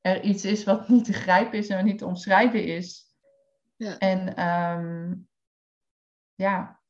[0.02, 3.16] er iets is wat niet te grijpen is en wat niet te omschrijven is.
[3.76, 3.98] Ja.
[3.98, 5.30] En um,
[6.36, 6.82] ja,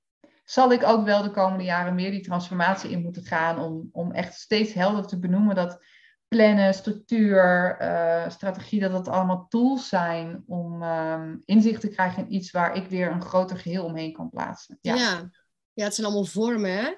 [0.44, 4.12] zal ik ook wel de komende jaren meer die transformatie in moeten gaan om, om
[4.12, 5.86] echt steeds helder te benoemen dat
[6.30, 12.34] plannen, structuur, uh, strategie, dat dat allemaal tools zijn om um, inzicht te krijgen in
[12.34, 14.78] iets waar ik weer een groter geheel omheen kan plaatsen.
[14.82, 15.30] Ja, ja.
[15.74, 16.94] ja het zijn allemaal vormen, hè?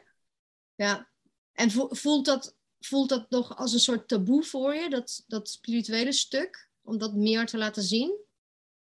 [0.75, 1.09] Ja.
[1.53, 6.11] En voelt dat, voelt dat nog als een soort taboe voor je, dat, dat spirituele
[6.11, 8.19] stuk, om dat meer te laten zien?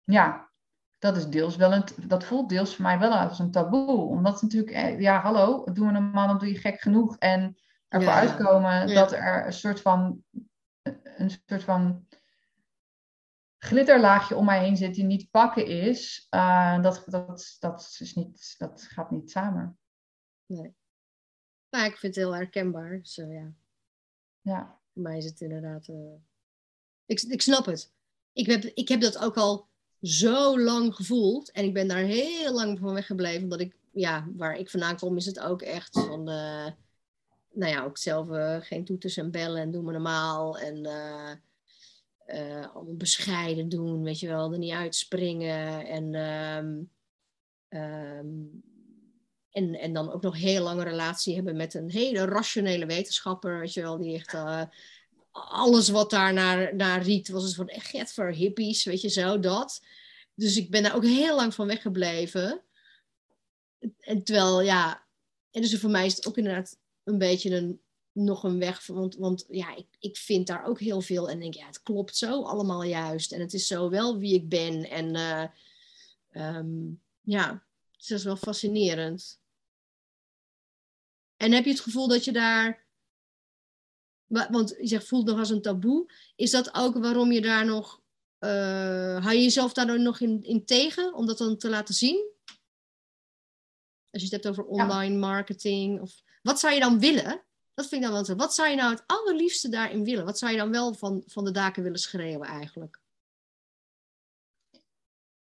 [0.05, 0.51] Ja,
[0.99, 3.97] dat is deels wel een, dat voelt deels voor mij wel als een taboe.
[3.97, 7.17] Omdat natuurlijk, eh, ja, hallo, doen we normaal, dan doe je gek genoeg.
[7.19, 7.57] En
[7.91, 8.19] ervoor ja.
[8.19, 10.25] uitkomen dat er een soort van,
[11.17, 12.07] een soort van
[13.59, 18.55] glitterlaagje om mij heen zit die niet pakken is, uh, dat, dat, dat, is niet,
[18.59, 19.79] dat gaat niet samen.
[20.47, 20.75] Nee.
[21.71, 22.99] Nou, ik vind het heel herkenbaar.
[22.99, 23.53] Dus, uh, ja.
[24.41, 24.81] ja.
[24.93, 25.89] Voor mij is het inderdaad.
[25.89, 26.15] Uh...
[27.07, 27.93] Ik, ik snap het.
[28.33, 29.69] Ik heb, ik heb dat ook al
[30.01, 31.51] zo lang gevoeld.
[31.51, 33.43] En ik ben daar heel lang van weggebleven.
[33.43, 36.29] Omdat ik, ja, waar ik vandaan kom, is het ook echt van.
[37.53, 40.59] Nou ja, ook zelf uh, geen toeters en bellen en doen we normaal.
[40.59, 40.77] En
[42.27, 45.87] uh, allemaal bescheiden doen, weet je wel, er niet uitspringen.
[45.87, 46.91] En, um,
[47.69, 48.63] um,
[49.51, 53.73] en, en dan ook nog heel lange relatie hebben met een hele rationele wetenschapper, weet
[53.73, 54.35] je wel, die echt
[55.31, 59.39] alles wat daar naar, naar riet, was het van echt voor hippies, weet je zo,
[59.39, 59.85] dat.
[60.35, 62.63] Dus ik ben daar ook heel lang van weggebleven.
[64.01, 65.07] En terwijl, ja,
[65.51, 67.81] en dus voor mij is het ook inderdaad een beetje een
[68.13, 68.87] nog een weg?
[68.87, 72.17] Want, want ja, ik, ik vind daar ook heel veel en denk, ja, het klopt
[72.17, 73.33] zo allemaal juist.
[73.33, 74.91] En het is zo wel wie ik ben.
[74.91, 77.65] En uh, um, ja,
[77.97, 79.41] het is wel fascinerend.
[81.37, 82.89] En heb je het gevoel dat je daar
[84.31, 86.13] want je zegt voelt nog als een taboe.
[86.37, 88.01] Is dat ook waarom je daar nog,
[88.41, 88.51] uh,
[89.25, 92.29] hou je jezelf daar nog in, in tegen, om dat dan te laten zien?
[94.11, 96.01] Als je het hebt over online marketing.
[96.01, 97.43] Of, wat zou je dan willen?
[97.75, 98.35] Dat vind ik dan wel zo.
[98.35, 100.25] Wat zou je nou het allerliefste daarin willen?
[100.25, 103.01] Wat zou je dan wel van, van de daken willen schreeuwen eigenlijk?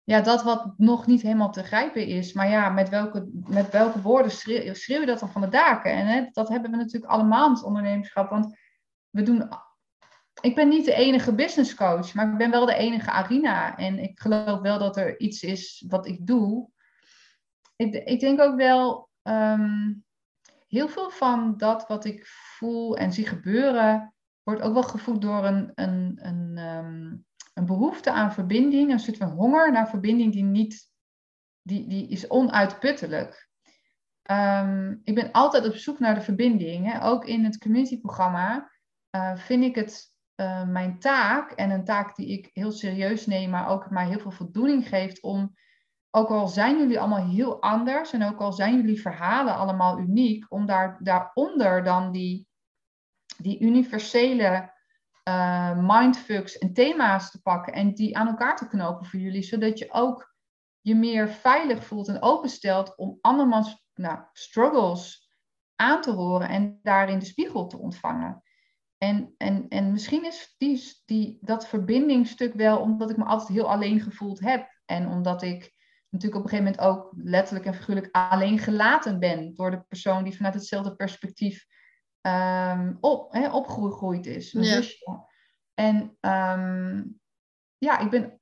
[0.04, 2.34] Ja, dat wat nog niet helemaal te grijpen is.
[2.34, 5.92] Maar ja, met welke, met welke woorden schreeuw, je dat dan van de daken?
[5.92, 8.30] En hè, dat hebben we natuurlijk allemaal in het ondernemerschap.
[8.30, 8.58] Want
[9.10, 9.50] we doen.
[10.42, 13.78] Ik ben niet de enige business coach, maar ik ben wel de enige Arina.
[13.78, 16.70] En ik geloof wel dat er iets is wat ik doe.
[17.76, 19.10] Ik, ik denk ook wel.
[19.22, 19.94] Ehm,
[20.72, 24.14] heel veel van dat wat ik voel en zie gebeuren,
[24.44, 27.16] wordt ook wel gevoed door een, een, een, ehm,
[27.54, 30.90] een behoefte aan verbinding, een soort van honger naar verbinding die niet,
[31.62, 33.50] die, die is onuitputtelijk.
[34.32, 36.92] Um, ik ben altijd op zoek naar de verbinding.
[36.92, 37.04] Hè?
[37.04, 38.72] Ook in het communityprogramma
[39.16, 43.50] uh, vind ik het uh, mijn taak en een taak die ik heel serieus neem,
[43.50, 45.56] maar ook mij heel veel voldoening geeft om,
[46.12, 50.46] ook al zijn jullie allemaal heel anders en ook al zijn jullie verhalen allemaal uniek,
[50.50, 52.48] om daar, daaronder dan die,
[53.38, 54.74] die universele
[55.30, 59.80] uh, mindfucks en thema's te pakken en die aan elkaar te knopen voor jullie, zodat
[59.80, 60.36] je ook
[60.82, 65.30] je meer veilig voelt en openstelt om andermans nou, struggles
[65.76, 68.44] aan te horen en daarin de spiegel te ontvangen.
[68.98, 73.72] En, en, en misschien is die, die, dat verbindingstuk wel omdat ik me altijd heel
[73.72, 74.80] alleen gevoeld heb.
[74.86, 75.74] En omdat ik
[76.12, 80.24] natuurlijk op een gegeven moment ook letterlijk en figuurlijk alleen gelaten ben door de persoon
[80.24, 81.66] die vanuit hetzelfde perspectief
[82.22, 84.54] um, op, hè, opgegroeid is.
[84.54, 84.74] Mijn ja.
[84.74, 85.26] zusje.
[85.74, 87.20] En um,
[87.78, 88.40] ja, ik ben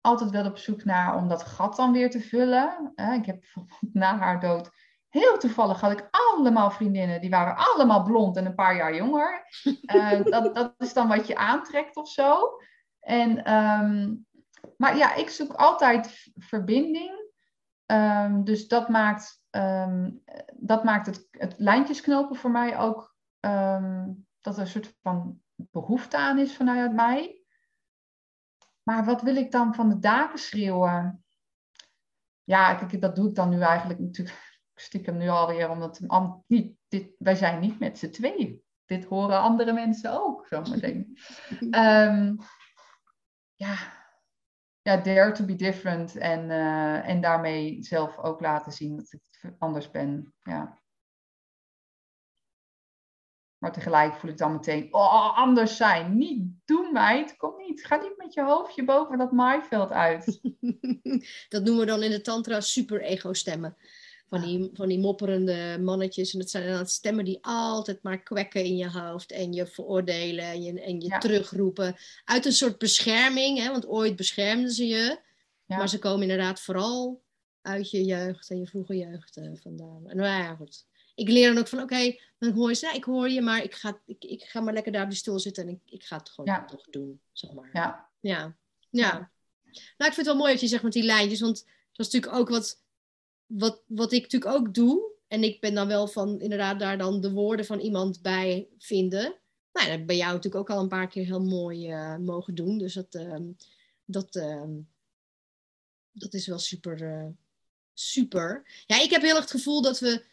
[0.00, 2.92] altijd wel op zoek naar om dat gat dan weer te vullen.
[2.94, 4.70] ik heb bijvoorbeeld na haar dood
[5.16, 9.46] Heel toevallig had ik allemaal vriendinnen, die waren allemaal blond en een paar jaar jonger.
[9.94, 12.58] Uh, dat, dat is dan wat je aantrekt of zo.
[13.00, 14.25] En, um,
[14.76, 17.24] maar ja, ik zoek altijd verbinding.
[17.86, 20.22] Um, dus dat maakt, um,
[20.54, 23.14] dat maakt het, het lijntjesknopen voor mij ook
[24.40, 27.44] dat er een soort van behoefte aan is vanuit mij.
[28.82, 31.24] Maar wat wil ik dan van de daken schreeuwen?
[32.44, 36.00] Ja, kijk, dat doe ik dan nu eigenlijk natuurlijk stiekem nu alweer, omdat
[36.46, 38.62] niet, dit, wij zijn niet met z'n tweeën.
[38.84, 41.18] Dit horen andere mensen ook, zometeen.
[41.60, 42.38] um,
[43.64, 43.95] ja,
[44.86, 49.54] ja, dare to be different en, uh, en daarmee zelf ook laten zien dat ik
[49.58, 50.34] anders ben.
[50.42, 50.80] Ja.
[53.58, 56.16] Maar tegelijk voel ik dan meteen, oh, anders zijn.
[56.16, 57.36] Niet doen, meid.
[57.36, 57.86] Kom niet.
[57.86, 60.40] Ga niet met je hoofdje boven dat maaiveld uit.
[61.48, 63.76] dat noemen we dan in de tantra super-ego-stemmen
[64.28, 66.32] van die, van die mopperende mannetjes.
[66.32, 70.44] En dat zijn dan stemmen die altijd maar kwekken in je hoofd en je veroordelen
[70.44, 71.96] en je, en je terugroepen.
[72.24, 75.18] Uit een soort bescherming, hè, want ooit beschermden ze je.
[75.66, 77.22] Maar ze komen inderdaad vooral
[77.62, 80.08] uit je jeugd en je vroege jeugd uh, vandaan.
[80.08, 80.86] En nou ja, goed.
[81.14, 83.74] Ik leer dan ook van, oké, dan hoor je, nou, ik hoor je, maar ik
[83.74, 86.16] ga, ik, ik ga maar lekker daar op die stoel zitten en ik, ik ga
[86.16, 87.70] het gewoon toch doen, zeg maar.
[87.72, 88.08] Ja.
[88.20, 88.56] ja.
[88.90, 89.30] Ja.
[89.72, 92.12] Nou, ik vind het wel mooi dat je zegt met die lijntjes, want dat is
[92.12, 92.84] natuurlijk ook wat
[93.46, 97.20] wat, wat ik natuurlijk ook doe, en ik ben dan wel van inderdaad daar dan
[97.20, 99.34] de woorden van iemand bij vinden.
[99.72, 102.78] Nou, dat ben jou natuurlijk ook al een paar keer heel mooi uh, mogen doen.
[102.78, 103.36] Dus dat, uh,
[104.04, 104.64] dat, uh,
[106.12, 107.28] dat is wel super, eh,
[107.94, 108.64] super.
[108.86, 110.24] Ja, ik heb heel erg het gevoel dat we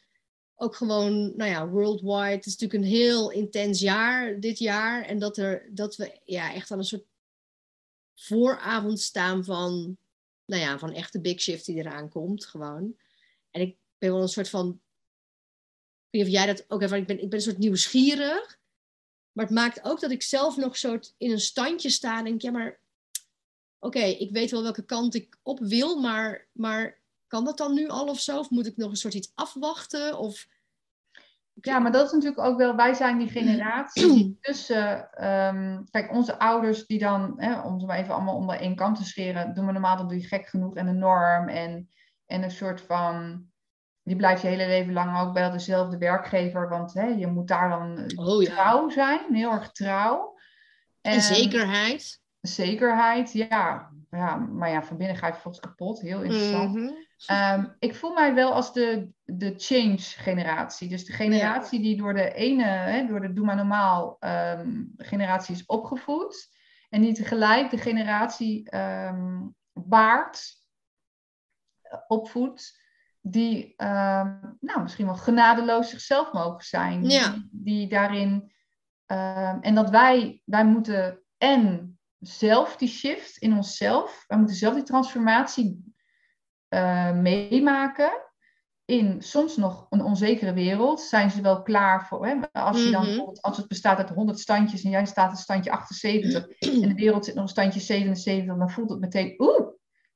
[0.55, 2.36] ook gewoon, nou ja, worldwide.
[2.36, 5.05] Het is natuurlijk een heel intens jaar dit jaar.
[5.05, 7.05] En dat, er, dat we ja, echt aan een soort
[8.16, 9.97] vooravond staan van,
[10.45, 12.45] nou ja, van echte big shift die eraan komt.
[12.45, 12.95] Gewoon.
[13.54, 14.68] En ik ben wel een soort van.
[16.10, 16.93] Ik weet niet of jij dat ook hebt.
[16.93, 18.60] Ik ben, ik ben een soort nieuwsgierig.
[19.32, 22.41] Maar het maakt ook dat ik zelf nog soort in een standje sta en denk:
[22.41, 22.82] ja, maar.
[23.80, 27.88] Oké, ik weet wel welke kant ik op wil, maar, maar kan dat dan nu
[27.88, 28.39] al of zo?
[28.39, 30.18] Of moet ik nog een soort iets afwachten?
[30.18, 30.47] Of
[31.62, 36.39] ja, maar dat is natuurlijk ook wel, wij zijn die generatie tussen, um, kijk, onze
[36.39, 39.66] ouders die dan, hè, om ze maar even allemaal onder één kant te scheren, doen
[39.66, 41.89] we normaal, dan doe je gek genoeg en een norm en
[42.26, 43.45] en een soort van,
[44.03, 47.69] die blijft je hele leven lang ook bij dezelfde werkgever, want hè, je moet daar
[47.69, 50.38] dan oh, trouw zijn, heel erg trouw.
[51.01, 52.21] En, zekerheid.
[52.41, 53.91] Zekerheid, ja.
[54.09, 56.01] ja, maar ja, van binnen ga je volgens kapot.
[56.01, 56.76] Heel interessant.
[56.76, 56.91] Mhm.
[57.26, 60.89] Ehm, ik voel mij wel als de, de change generatie.
[60.89, 65.55] Dus de generatie die door de ene, hè, door de doe maar normaal ehm, generatie
[65.55, 66.51] is opgevoed.
[66.89, 69.41] En die tegelijk de generatie ehm
[69.74, 70.62] baard eh,
[72.07, 72.81] opvoedt.
[73.21, 77.09] Die ehm, nou, misschien wel genadeloos zichzelf mogen zijn.
[77.09, 77.31] Ja.
[77.31, 78.51] Die, die daarin.
[79.05, 84.23] ehm, en dat wij, wij moeten en zelf die shift in onszelf.
[84.27, 85.93] Wij moeten zelf die transformatie
[86.67, 88.11] eh, meemaken.
[88.85, 91.01] In soms nog een onzekere wereld.
[91.01, 92.25] Zijn ze wel klaar voor?
[92.27, 92.35] Hè?
[92.51, 93.05] Als je dan Mhm.
[93.09, 96.93] bijvoorbeeld, als het bestaat uit 100 standjes en jij staat in standje 78 en de
[96.93, 99.67] wereld zit nog een standje 77, dan voelt het meteen, oeh,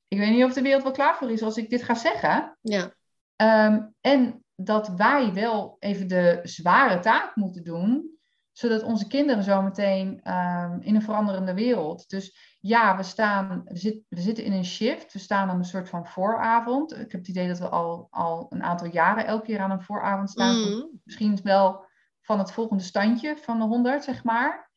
[0.08, 2.58] ik weet niet of de wereld wel klaar voor is als ik dit ga zeggen.
[2.60, 2.92] Ja.
[3.36, 8.16] Ehm, en dat wij wel even de zware taak moeten doen,
[8.52, 12.08] zodat onze kinderen zo meteen ehm, in een veranderende wereld.
[12.08, 15.64] Dus ja, we, staan, we, zit- we zitten in een shift, we staan aan een
[15.64, 16.92] soort van vooravond.
[16.92, 19.82] Ik heb het idee dat we al, al een aantal jaren elke keer aan een
[19.82, 20.60] vooravond staan.
[20.60, 20.84] Mhm.
[21.04, 21.86] Misschien wel
[22.20, 24.67] van het volgende standje van de 100, zeg maar.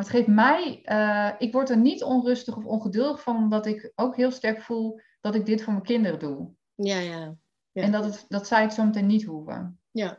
[0.00, 3.92] Maar het geeft mij, eh, ik word er niet onrustig of ongeduldig van, omdat ik
[3.94, 6.50] ook heel sterk voel dat ik dit voor mijn kinderen doe.
[6.74, 7.34] Ja, ja.
[7.72, 7.82] Ja.
[7.82, 9.80] En dat, het, dat zij het zo meteen niet hoeven.
[9.90, 10.18] Ja.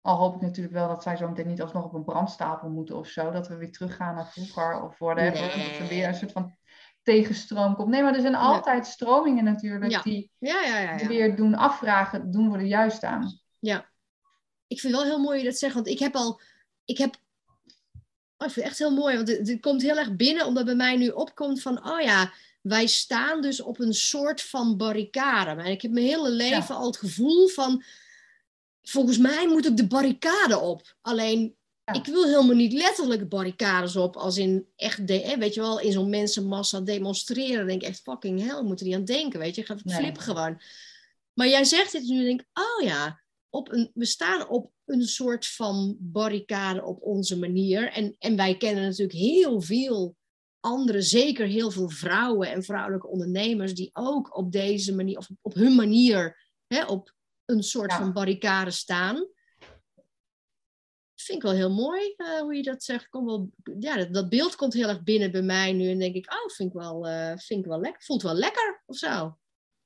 [0.00, 2.96] Al hoop ik natuurlijk wel dat zij zo meteen niet alsnog op een brandstapel moeten
[2.96, 3.30] of zo.
[3.30, 5.56] Dat we weer teruggaan naar vroeger of whatever.
[5.56, 5.70] Nee.
[5.70, 6.56] Dat er weer een soort van
[7.02, 7.88] tegenstroom komt.
[7.88, 10.02] Nee, maar er zijn altijd stromingen natuurlijk Ja.
[10.02, 13.40] die Ja, weer doen afvragen, doen we er juist aan.
[13.58, 13.90] Ja.
[14.66, 16.40] Ik vind wel heel mooi je dat zegt, want ik heb al,
[16.84, 17.16] ik heb,
[18.44, 20.64] oh, ik vind het echt heel mooi, want het, het komt heel erg binnen, omdat
[20.64, 25.62] bij mij nu opkomt van, oh ja, wij staan dus op een soort van barricade.
[25.62, 27.82] En ik heb mijn hele leven al het gevoel van,
[28.82, 30.96] volgens mij moet ik de barricade op.
[31.00, 31.92] Alleen, Ja.
[31.94, 35.92] ik wil helemaal niet letterlijk barricades op, als in echt, de, weet je wel, in
[35.92, 37.56] zo'n mensenmassa demonstreren.
[37.56, 39.60] Dan denk ik echt, fucking hell, moet er niet aan denken, weet je.
[39.62, 39.96] Ik Nee.
[39.96, 40.60] flip gewoon.
[41.34, 43.20] Maar jij zegt dit nu en denk ik, oh ja,
[43.50, 47.92] op een, we staan op een soort van barricade op onze manier.
[47.92, 50.16] En, en wij kennen natuurlijk heel veel
[50.60, 55.54] andere, zeker heel veel vrouwen en vrouwelijke ondernemers, die ook op deze manier, of op
[55.54, 57.14] hun manier, hè, op
[57.44, 57.98] een soort Ja.
[57.98, 59.28] van barricade staan.
[61.14, 63.08] Vind ik wel heel mooi eh, hoe je dat zegt.
[63.08, 65.90] Kom wel, ja, dat, dat beeld komt heel erg binnen bij mij nu.
[65.90, 68.02] En denk ik, oh, vind ik wel, eh, vind ik wel lekker.
[68.02, 69.38] Voelt wel lekker of zo.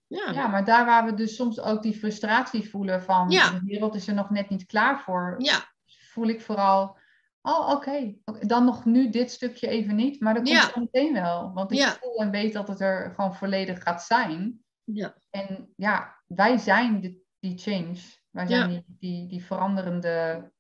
[0.09, 0.31] Ja.
[0.33, 3.51] Ja, maar daar waar we dus soms ook die frustratie voelen van Ja.
[3.51, 5.73] de wereld is er nog net niet klaar voor, ja.
[5.85, 6.99] voel ik vooral,
[7.43, 10.71] oh oké, dan nog nu dit stukje even niet, maar dat komt Ja.
[10.71, 11.53] zo meteen wel.
[11.53, 14.65] Want ik voel en weet dat het er gewoon volledig gaat zijn.
[14.85, 15.15] Ja.
[15.31, 17.99] En ja, wij zijn de, die change.
[18.31, 20.51] Wij zijn die, die, die veranderende,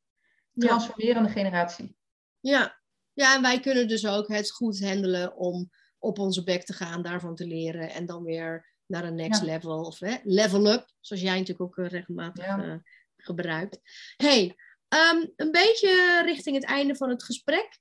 [0.54, 1.96] transformerende generatie.
[2.40, 2.80] Ja.
[3.12, 7.02] ja, en wij kunnen dus ook het goed handelen om op onze bek te gaan,
[7.02, 9.46] daarvan te leren en dan weer naar een next Ja.
[9.46, 12.62] level of hè, level up, zoals jij natuurlijk ook eh, regelmatig Ja.
[12.64, 12.74] eh,
[13.16, 13.80] gebruikt.
[14.16, 14.56] Hey,
[14.88, 17.78] ehm, een beetje richting het einde van het gesprek.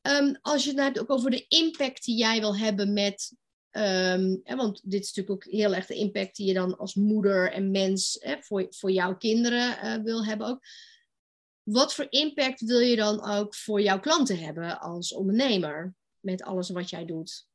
[0.00, 3.32] Ehm, als je het nou hebt ook over de impact die jij wil hebben met.
[3.70, 6.94] ehm, hè, want dit is natuurlijk ook heel erg de impact die je dan als
[6.94, 10.60] moeder en mens hè, voor, voor jouw kinderen eh, wil hebben ook.
[11.62, 16.70] Wat voor impact wil je dan ook voor jouw klanten hebben als ondernemer met alles
[16.70, 17.46] wat jij doet?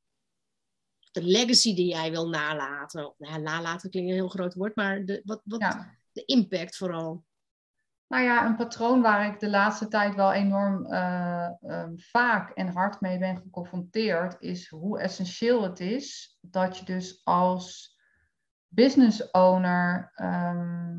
[1.19, 3.07] De legacy die jij wil nalaten.
[3.07, 5.95] Of, nou, ja, nalaten klinkt een heel groot woord, maar de, wat, wat Ja.
[6.11, 7.25] de impact vooral.
[8.07, 12.67] Nou ja, een patroon waar ik de laatste tijd wel enorm eh, ehm, vaak en
[12.67, 17.97] hard mee ben geconfronteerd, is hoe essentieel het is dat je dus als
[18.67, 20.97] business owner ehm,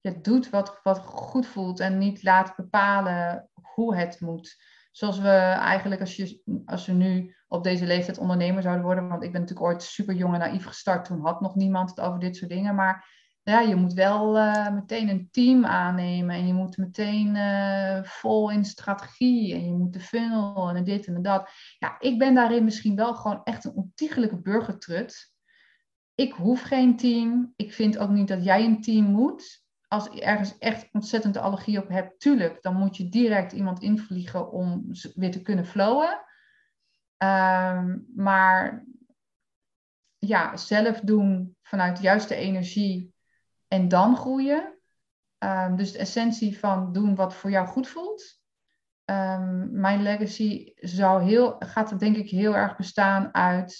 [0.00, 4.56] je doet wat, wat goed voelt en niet laat bepalen hoe het moet.
[4.90, 9.22] Zoals we eigenlijk, als, je, als we nu op deze leeftijd ondernemer zouden worden, want
[9.22, 12.20] ik ben natuurlijk ooit super jong en naïef gestart, toen had nog niemand het over
[12.20, 16.52] dit soort dingen, maar ja, je moet wel eh, meteen een team aannemen en je
[16.52, 21.50] moet meteen eh, vol in strategie en je moet de funnel en dit en dat.
[21.78, 25.32] Ja, ik ben daarin misschien wel gewoon echt een ontiegelijke burgertrut.
[26.14, 27.52] Ik hoef geen team.
[27.56, 29.64] Ik vind ook niet dat jij een team moet.
[29.88, 34.52] Als je ergens echt ontzettend allergie op hebt, tuurlijk, dan moet je direct iemand invliegen
[34.52, 36.20] om weer te kunnen flowen.
[37.20, 38.84] Ehm, maar
[40.18, 43.14] ja, zelf doen vanuit de juiste energie
[43.68, 44.78] en dan groeien.
[45.38, 48.40] Ehm, dus de essentie van doen wat voor jou goed voelt.
[49.04, 53.78] Ehm, mijn legacy zou heel, gaat denk ik heel erg bestaan uit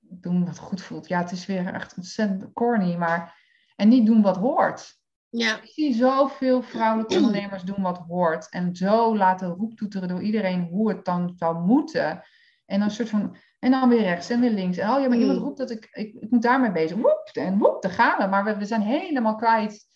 [0.00, 1.08] doen wat goed voelt.
[1.08, 3.38] Ja, het is weer echt ontzettend corny, maar
[3.76, 4.99] en niet doen wat hoort.
[5.30, 8.48] Ja, Ik zie zoveel vrouwelijke ondernemers doen wat hoort.
[8.48, 12.22] En zo laten roeptoeteren door iedereen hoe het dan zou moeten.
[12.66, 14.76] En een soort van En dan weer rechts en weer links.
[14.78, 15.44] En oh ja, maar iemand Mm.
[15.44, 16.96] roept dat ik, ik, ik moet daarmee bezig.
[16.96, 18.26] Woep, en woep, daar gaan we.
[18.26, 19.88] Maar we, we zijn helemaal kwijt.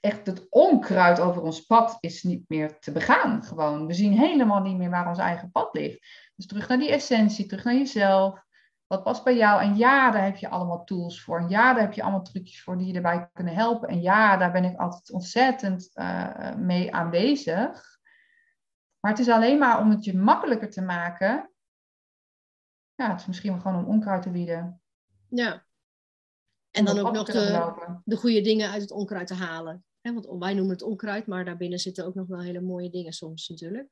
[0.00, 3.44] Echt het onkruid over ons pad is niet meer te begaan.
[3.44, 3.86] Gewoon.
[3.86, 6.06] We zien helemaal niet meer waar ons eigen pad ligt.
[6.36, 8.44] Dus terug naar die essentie, terug naar jezelf.
[8.86, 9.62] Wat past bij jou?
[9.62, 11.38] En ja, daar heb je allemaal tools voor.
[11.38, 13.88] En ja, daar heb je allemaal trucjes voor die je erbij kunnen helpen.
[13.88, 17.98] En ja, daar ben ik altijd ontzettend eh, mee aanwezig.
[19.00, 21.50] Maar het is alleen maar om het je makkelijker te maken.
[22.94, 24.80] Ja, het is misschien wel gewoon om onkruid te wieden.
[25.28, 25.64] Ja.
[26.70, 29.84] En dan ook nog de, de goede dingen uit het onkruid te halen.
[30.00, 33.48] Want wij noemen het onkruid, maar daarbinnen zitten ook nog wel hele mooie dingen soms
[33.48, 33.88] natuurlijk.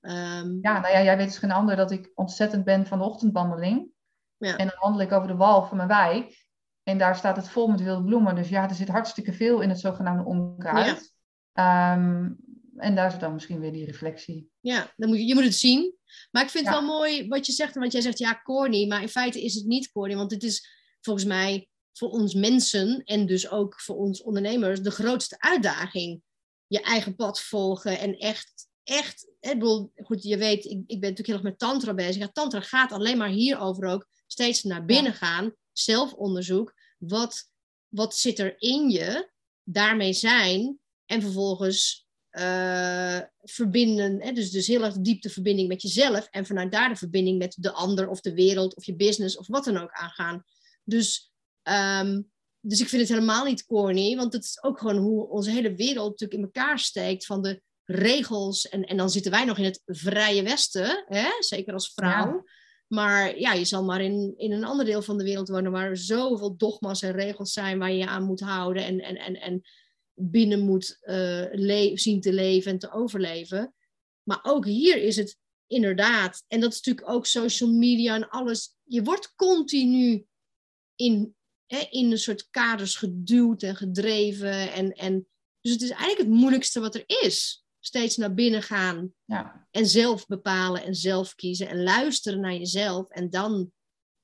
[0.00, 3.04] Ehm, Ja, nou ja, jij weet dus geen ander dat ik ontzettend ben van de
[3.04, 3.90] ochtendwandeling.
[4.38, 4.56] Ja.
[4.56, 6.46] En dan wandel ik over de wal van mijn wijk.
[6.82, 8.34] En daar staat het vol met wilde bloemen.
[8.34, 11.14] Dus ja, er zit hartstikke veel in het zogenaamde onkruid.
[11.52, 12.30] Ehm,
[12.76, 14.50] en daar zit dan misschien weer die reflectie.
[14.60, 15.94] Ja, dan moet je, je moet het zien.
[16.30, 17.74] Maar ik vind het wel mooi wat je zegt.
[17.74, 18.86] Want jij zegt ja, corny.
[18.86, 20.14] Maar in feite is het niet corny.
[20.14, 20.68] Want het is
[21.00, 26.22] volgens mij voor ons mensen en dus ook voor ons ondernemers de grootste uitdaging.
[26.66, 29.30] Je eigen pad volgen en echt, echt.
[29.40, 32.16] Ik bedoel, goed, je weet, ik, ik ben natuurlijk heel erg met tantra bezig.
[32.16, 35.54] Ja, tantra gaat alleen maar hierover ook steeds naar binnen gaan.
[35.72, 36.74] Zelfonderzoek.
[36.98, 37.50] Wat,
[37.88, 39.30] wat zit er in je?
[39.62, 40.78] Daarmee zijn.
[41.06, 44.22] En vervolgens eh, verbinden.
[44.22, 44.32] Hè?
[44.32, 46.28] Dus, dus heel erg diep de verbinding met jezelf.
[46.30, 49.46] En vanuit daar de verbinding met de ander of de wereld of je business of
[49.46, 50.44] wat dan ook aangaan.
[50.84, 52.22] Dus, ehm,
[52.60, 54.16] dus ik vind het helemaal niet corny.
[54.16, 57.26] Want het is ook gewoon hoe onze hele wereld natuurlijk in elkaar steekt.
[57.26, 58.68] Van de regels.
[58.68, 61.04] En, en dan zitten wij nog in het vrije westen.
[61.06, 61.28] Hè?
[61.38, 62.32] Zeker als vrouw.
[62.32, 62.42] Ja.
[62.88, 65.88] Maar ja, je zal maar in, in een ander deel van de wereld wonen waar
[65.88, 69.40] er zoveel dogma's en regels zijn waar je je aan moet houden en, en, en,
[69.40, 69.62] en
[70.14, 73.74] binnen moet eh, zien te leven en te overleven.
[74.22, 78.76] Maar ook hier is het inderdaad, en dat is natuurlijk ook social media en alles,
[78.84, 80.26] je wordt continu
[80.94, 81.34] in,
[81.66, 84.72] hè, in een soort kaders geduwd en gedreven.
[84.72, 85.26] En, en,
[85.60, 87.64] dus het is eigenlijk het moeilijkste wat er is.
[87.88, 93.10] Steeds naar binnen gaan Ja, en zelf bepalen en zelf kiezen en luisteren naar jezelf
[93.10, 93.72] en dan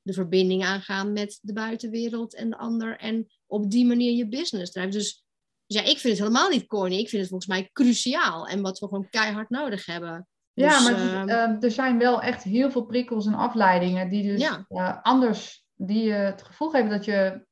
[0.02, 4.72] de verbinding aangaan met de buitenwereld en de ander en op die manier je business
[4.72, 4.92] drijven.
[4.92, 5.24] Dus,
[5.66, 6.94] dus ja, ik vind het helemaal niet corny.
[6.94, 10.28] Ik vind het volgens mij cruciaal en wat we gewoon keihard nodig hebben.
[10.52, 13.34] ja Dus, maar het is, ehm, ehm, er zijn wel echt heel veel prikkels en
[13.34, 15.00] afleidingen die dus Ja.
[15.02, 17.46] anders, die je het gevoel geven dat je.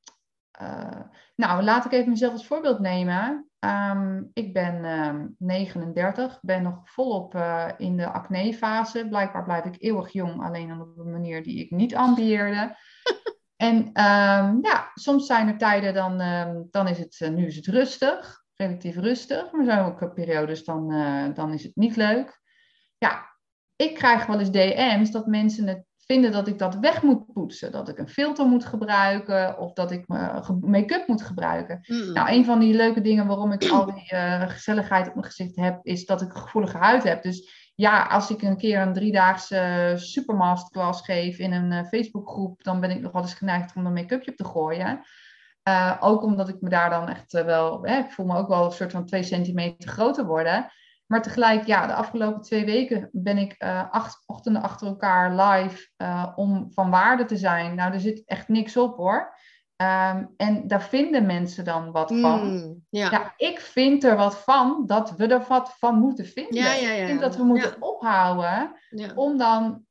[0.53, 1.01] Eh,
[1.37, 3.51] nou, laat ik even mezelf als voorbeeld nemen.
[3.59, 9.09] Ehm, ik ben ehm, 39, ben nog volop eh, in de acne-fase.
[9.09, 12.77] Blijkbaar blijf ik eeuwig jong, alleen dan op een manier die ik niet ambieerde.
[13.57, 17.57] en ehm, ja, soms zijn er tijden, dan, ehm, dan is het, eh, nu is
[17.57, 19.53] het rustig, relatief rustig.
[19.53, 20.89] Maar er zijn ook periodes, dan,
[21.35, 22.41] dan is het niet leuk.
[22.99, 23.37] Ja,
[23.77, 27.73] ik krijg wel eens DM's dat mensen het vinden dat ik dat weg moet poetsen.
[27.73, 31.81] Dat ik een filter moet gebruiken of dat ik eh, make-up moet gebruiken.
[31.87, 35.27] mm, Nou, een van die leuke dingen waarom ik al die eh, gezelligheid op mijn
[35.27, 37.23] gezicht heb, is dat ik een gevoelige huid heb.
[37.23, 42.81] Dus ja, als ik een keer een driedaagse supermasterclass geef in een eh, Facebookgroep, dan
[42.81, 45.01] ben ik nog wel eens geneigd om een make-upje op te gooien.
[46.01, 48.73] Ook omdat ik me daar dan echt wel, hè, ik voel me ook wel een
[48.73, 50.73] soort van twee centimeter groter worden.
[51.13, 55.89] Maar tegelijk, ja, de afgelopen twee weken ben ik eh, acht ochtenden achter elkaar live
[55.97, 57.75] eh, om van waarde te zijn.
[57.75, 59.37] Nou, er zit echt niks op hoor.
[59.77, 62.53] Ehm, en daar vinden mensen dan wat van.
[62.53, 63.11] mm, ja.
[63.11, 66.55] Ja, ik vind er wat van dat we er wat van moeten vinden.
[66.55, 68.73] Ja, ja, ja, Ik vind dat we moeten ophouden
[69.15, 69.85] om dan,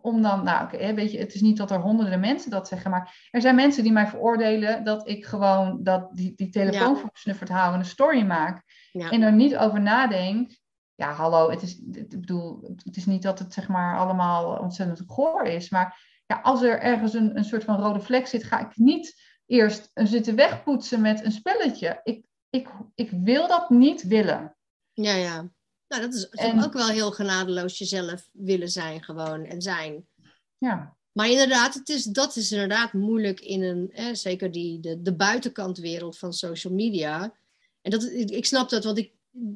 [0.00, 2.90] om dan nou oké, weet je, het is niet dat er honderden mensen dat zeggen,
[2.90, 7.50] maar er zijn mensen die mij veroordelen dat ik gewoon dat die, die telefoon gesnufferd
[7.50, 8.62] hou en een story maak
[8.92, 9.10] Ja.
[9.10, 10.58] en er niet over nadenk.
[10.94, 15.02] Ja, hallo, het is, ik bedoel, het is niet dat het zeg maar allemaal ontzettend
[15.06, 18.60] goor is, maar ja, als er ergens een, een soort van rode vlek zit, ga
[18.60, 22.00] ik niet eerst een zitten wegpoetsen met een spelletje.
[22.04, 24.56] Ik, ik, ik wil dat niet willen.
[24.92, 25.50] Ja, ja.
[25.88, 30.06] Nou, dat is En- ook wel heel genadeloos jezelf willen zijn gewoon en zijn.
[30.58, 35.14] Ja, Maar inderdaad, het is, dat is inderdaad moeilijk in een, zeker die, de, de
[35.16, 37.34] buitenkantwereld van social media.
[37.82, 39.12] En dat, ik, ik snap dat, want ik,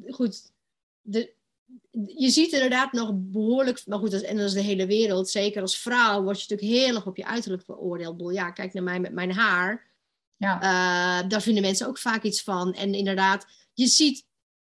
[0.07, 0.51] goed,
[1.01, 1.33] de,
[2.15, 5.77] je ziet inderdaad nog behoorlijk, maar goed, en dat is de hele wereld, zeker als
[5.77, 8.33] vrouw word je natuurlijk heel erg op je uiterlijk beoordeeld.
[8.33, 9.91] Ja, kijk naar mij met mijn haar.
[10.37, 10.55] ja.
[10.61, 12.73] Eh, daar vinden mensen ook vaak iets van.
[12.73, 14.25] En inderdaad, je ziet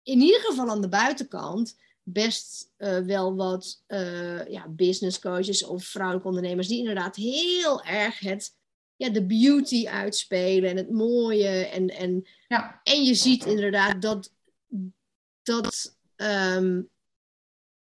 [0.03, 5.85] in ieder geval aan de buitenkant best eh, wel wat eh, ja, business coaches of
[5.85, 8.57] vrouwelijke ondernemers die inderdaad heel erg het,
[8.99, 11.49] ja, de beauty uitspelen en het mooie.
[11.49, 12.81] En, en, ja.
[12.83, 14.33] en je ziet inderdaad dat,
[15.43, 16.83] dat, ehm,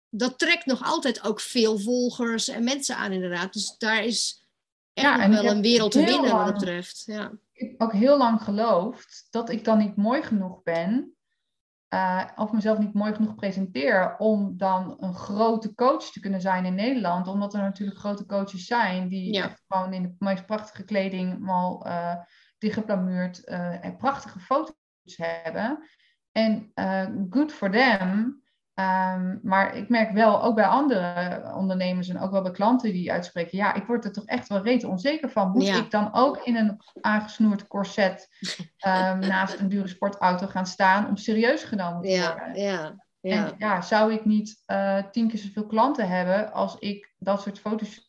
[0.09, 3.53] dat trekt nog altijd ook veel volgers en mensen aan, inderdaad.
[3.53, 4.47] Dus daar is
[4.93, 7.03] echt Ja, nog wel een wereld te winnen wat dat betreft.
[7.07, 7.33] Ja.
[7.53, 11.16] ik heb ook heel lang geloofd dat ik dan niet mooi genoeg ben.
[11.89, 16.65] Eh, of mezelf niet mooi genoeg presenteer om dan een grote coach te kunnen zijn
[16.65, 17.29] in Nederland.
[17.29, 19.57] Omdat er natuurlijk grote coaches zijn die Ja.
[19.69, 22.15] gewoon in de meest prachtige kleding al eh
[22.59, 24.75] dichtgeplamuurd eh, en prachtige foto's
[25.17, 25.79] hebben.
[26.33, 26.71] En
[27.31, 28.43] good for them.
[28.77, 33.13] Ehm, maar ik merk wel, ook bij andere ondernemers en ook wel bij klanten die
[33.13, 35.51] uitspreken, ja, ik word er toch echt wel rete onzeker van.
[35.51, 35.77] Moet Ja.
[35.77, 38.29] ik dan ook in een aangesnoerd corset
[38.79, 42.63] ehm, naast een dure sportauto gaan staan om serieus genomen te Ja, worden?
[42.63, 43.47] ja, ja.
[43.47, 47.59] En ja, zou ik niet eh, tien keer zoveel klanten hebben als ik dat soort
[47.59, 48.05] foto's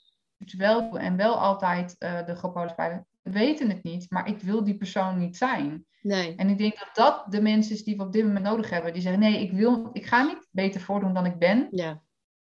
[0.57, 2.91] wel doe en wel altijd eh, de
[3.21, 5.85] We weten het niet, maar ik wil die persoon niet zijn.
[6.07, 6.35] Nee.
[6.35, 8.93] En ik denk dat dat de mensen is die we op dit moment nodig hebben.
[8.93, 11.67] Die zeggen, nee, ik, wil, ik ga niet beter voordoen dan ik ben.
[11.71, 12.01] Ja.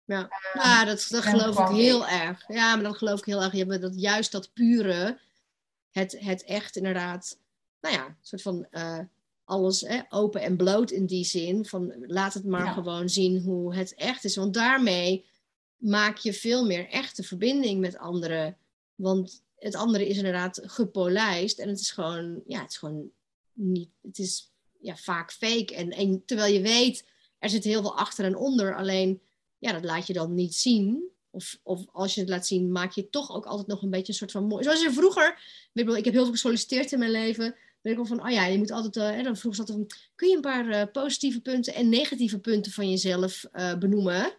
[0.04, 2.44] Ja, ja dat, geloof ik heel erg.
[2.48, 3.52] Ja, maar dat geloof ik heel erg.
[3.52, 5.18] Je hebt dat, juist dat pure,
[5.90, 7.38] het, het echt inderdaad,
[7.80, 8.98] nou ja, een soort van eh,
[9.44, 11.66] alles hè, open en bloot in die zin.
[11.66, 12.72] Van laat het maar Ja.
[12.72, 14.36] gewoon zien hoe het echt is.
[14.36, 15.24] Want daarmee
[15.76, 18.57] maak je veel meer echte verbinding met anderen.
[18.94, 23.11] Want het andere is inderdaad gepolijst en het is gewoon, ja, het is gewoon
[23.57, 25.74] niet, het is ja, vaak fake.
[25.74, 27.04] En, en terwijl je weet,
[27.38, 29.20] er zit heel veel achter en onder, alleen
[29.59, 31.14] ja, dat laat je dan niet zien.
[31.30, 34.12] Of, of als je het laat zien, maak je toch ook altijd nog een beetje
[34.12, 34.64] een soort van mooi.
[34.64, 35.40] Zoals je vroeger,
[35.72, 37.54] weet ik heb heel veel gesolliciteerd in mijn leven.
[37.80, 39.98] Weet ik wel van, oh ja, je moet altijd, eh, dan vroeg ze altijd van,
[40.14, 44.34] kun je een paar eh, positieve punten en negatieve punten van jezelf eh, benoemen?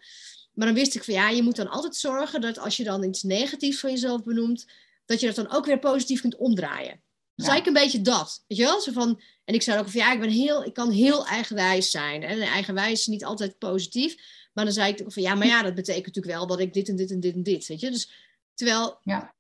[0.53, 3.03] Maar dan wist ik van, ja, je moet dan altijd zorgen dat als je dan
[3.03, 4.65] iets negatiefs van jezelf benoemt,
[5.05, 7.01] dat je dat dan ook weer positief kunt omdraaien.
[7.37, 7.45] Ja.
[7.45, 8.81] Zei ik een beetje dat, weet je wel?
[8.81, 11.91] Zo van, en ik zei ook van, ja, ik, ben heel, ik kan heel eigenwijs
[11.91, 12.23] zijn.
[12.23, 14.15] En eigenwijs is niet altijd positief.
[14.53, 16.73] Maar dan zei ik ook van, ja, maar ja, dat betekent natuurlijk wel dat ik
[16.73, 17.91] dit en dit en dit en dit, weet je?
[17.91, 18.11] Dus,
[18.53, 19.35] terwijl, Ja.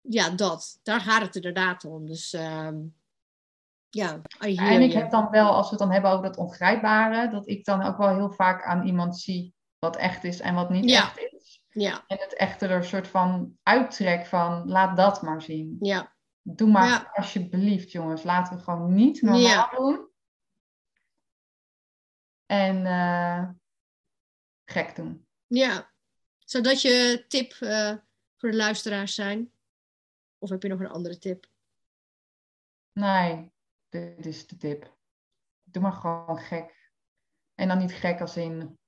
[0.00, 0.78] ja, dat.
[0.82, 2.06] Daar gaat het inderdaad om.
[2.06, 2.76] Dus, ehm,
[3.90, 7.48] ja, En ik heb dan wel, als we het dan hebben over dat ongrijpbare, dat
[7.48, 10.90] ik dan ook wel heel vaak aan iemand zie wat echt is en wat niet
[10.90, 11.00] Ja.
[11.16, 11.62] echt is.
[11.68, 15.76] Ja, En het echte er een soort van uittrek van, laat dat maar zien.
[15.80, 16.14] ja,
[16.48, 17.10] Doe maar Ja.
[17.12, 18.22] alsjeblieft, jongens.
[18.22, 19.68] Laten we gewoon niet normaal Ja.
[19.76, 20.08] doen.
[22.46, 23.48] En eh,
[24.64, 25.26] gek doen.
[25.46, 25.94] ja.
[26.38, 27.94] Zodat je tip eh,
[28.36, 29.52] voor de luisteraars zijn?
[30.38, 31.46] Of heb je nog een andere tip?
[32.92, 33.50] Nee,
[33.88, 34.96] dit is de tip.
[35.64, 36.90] Doe maar gewoon gek.
[37.54, 38.78] En dan niet gek als in,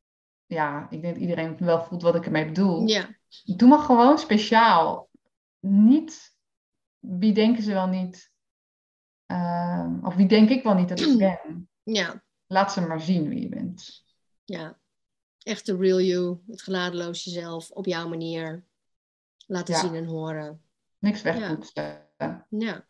[0.47, 2.87] ja, ik denk dat iedereen wel voelt wat ik ermee bedoel.
[2.87, 3.09] Ja,
[3.45, 5.09] Doe maar gewoon speciaal.
[5.61, 6.37] Niet,
[6.99, 8.31] wie denken ze wel niet,
[9.27, 11.69] ehm, of wie denk ik wel niet dat ik ben.
[11.83, 14.05] ja, Laat ze maar zien wie je bent.
[14.45, 14.79] ja.
[15.39, 18.65] Echt de real you, het geladeloos jezelf, op jouw manier
[19.47, 19.81] laten Ja.
[19.81, 20.63] zien en horen.
[20.99, 22.07] Niks wegpoetsen.
[22.49, 22.85] Ja.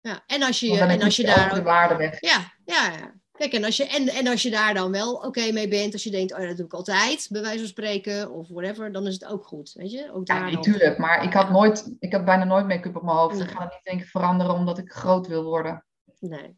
[0.00, 0.22] ja.
[0.26, 2.20] En als je, en als je daar ook de waarde weg.
[2.20, 3.14] Ja, ja, ja.
[3.38, 6.04] Kijk, en als, je, en, en als je daar dan wel oké mee bent, als
[6.04, 9.06] je denkt, oh ja, dat doe ik altijd, bij wijze van spreken, of whatever, dan
[9.06, 10.12] is het ook goed, weet je?
[10.12, 10.98] Ook Ja, natuurlijk.
[10.98, 13.34] Maar ik had nooit, ik heb bijna nooit make-up op mijn hoofd.
[13.34, 13.44] Nee.
[13.44, 15.84] Ik ga het niet denken veranderen omdat ik groot wil worden.
[16.18, 16.56] Nee.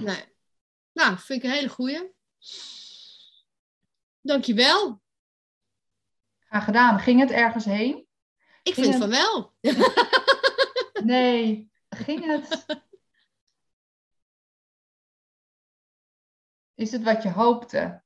[0.00, 0.24] Nee.
[0.92, 2.12] Nou, vind ik een hele goeie.
[4.20, 5.00] Dankjewel.
[6.38, 6.98] Graag gedaan.
[6.98, 8.06] Ging het ergens heen?
[8.62, 9.54] Ik Ging vind van wel.
[11.04, 11.70] Nee.
[11.88, 12.66] Ging het?
[16.76, 18.02] Is het wat je hoopte?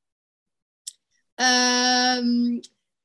[1.34, 2.60] Ehm,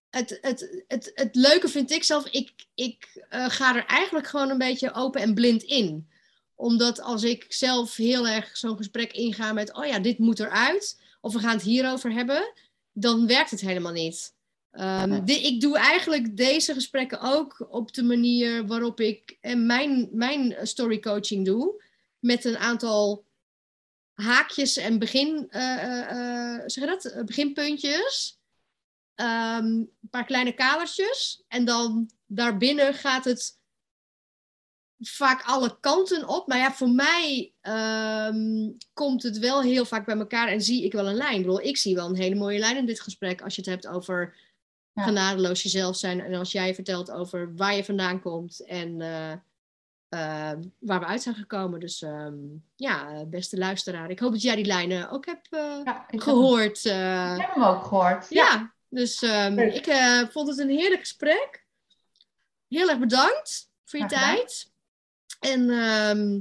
[0.09, 4.49] het, het, het, het leuke vind ik zelf, ik, ik eh, ga er eigenlijk gewoon
[4.49, 6.09] een beetje open en blind in.
[6.55, 11.01] Omdat als ik zelf heel erg zo'n gesprek inga met, oh ja, dit moet eruit,
[11.21, 12.53] of we gaan het hierover hebben,
[12.91, 14.33] dan werkt het helemaal niet.
[14.71, 20.55] Ehm, ik doe eigenlijk deze gesprekken ook op de manier waarop ik eh, mijn, mijn
[20.61, 21.83] story coaching doe.
[22.19, 23.24] Met een aantal
[24.15, 27.25] haakjes en begin, eh, eh, eh, zeg je dat?
[27.25, 28.39] Beginpuntjes.
[29.15, 31.43] Ehm, een paar kleine kadertjes.
[31.47, 33.59] En dan daarbinnen gaat het
[34.99, 36.47] vaak alle kanten op.
[36.47, 40.91] Maar ja, voor mij ehm, komt het wel heel vaak bij elkaar en zie ik
[40.91, 41.35] wel een lijn.
[41.35, 43.69] Ik bedoel, ik zie wel een hele mooie lijn in dit gesprek als je het
[43.69, 44.43] hebt over
[44.93, 45.03] Ja.
[45.03, 46.19] genadeloos jezelf zijn.
[46.21, 48.97] En als jij vertelt over waar je vandaan komt en
[50.79, 51.79] waar we uit zijn gekomen.
[51.79, 52.35] Dus ehm,
[52.75, 54.09] ja, beste luisteraar.
[54.09, 56.85] Ik hoop dat jij die lijnen ook hebt eh, Ja, ik heb, gehoord.
[56.85, 57.33] eh.
[57.35, 58.29] ik heb hem ook gehoord.
[58.29, 58.73] ja.
[58.89, 61.65] dus ehm, ik eh, vond het een heerlijk gesprek.
[62.67, 64.71] Heel erg bedankt voor je tijd.
[65.39, 66.39] En ehm,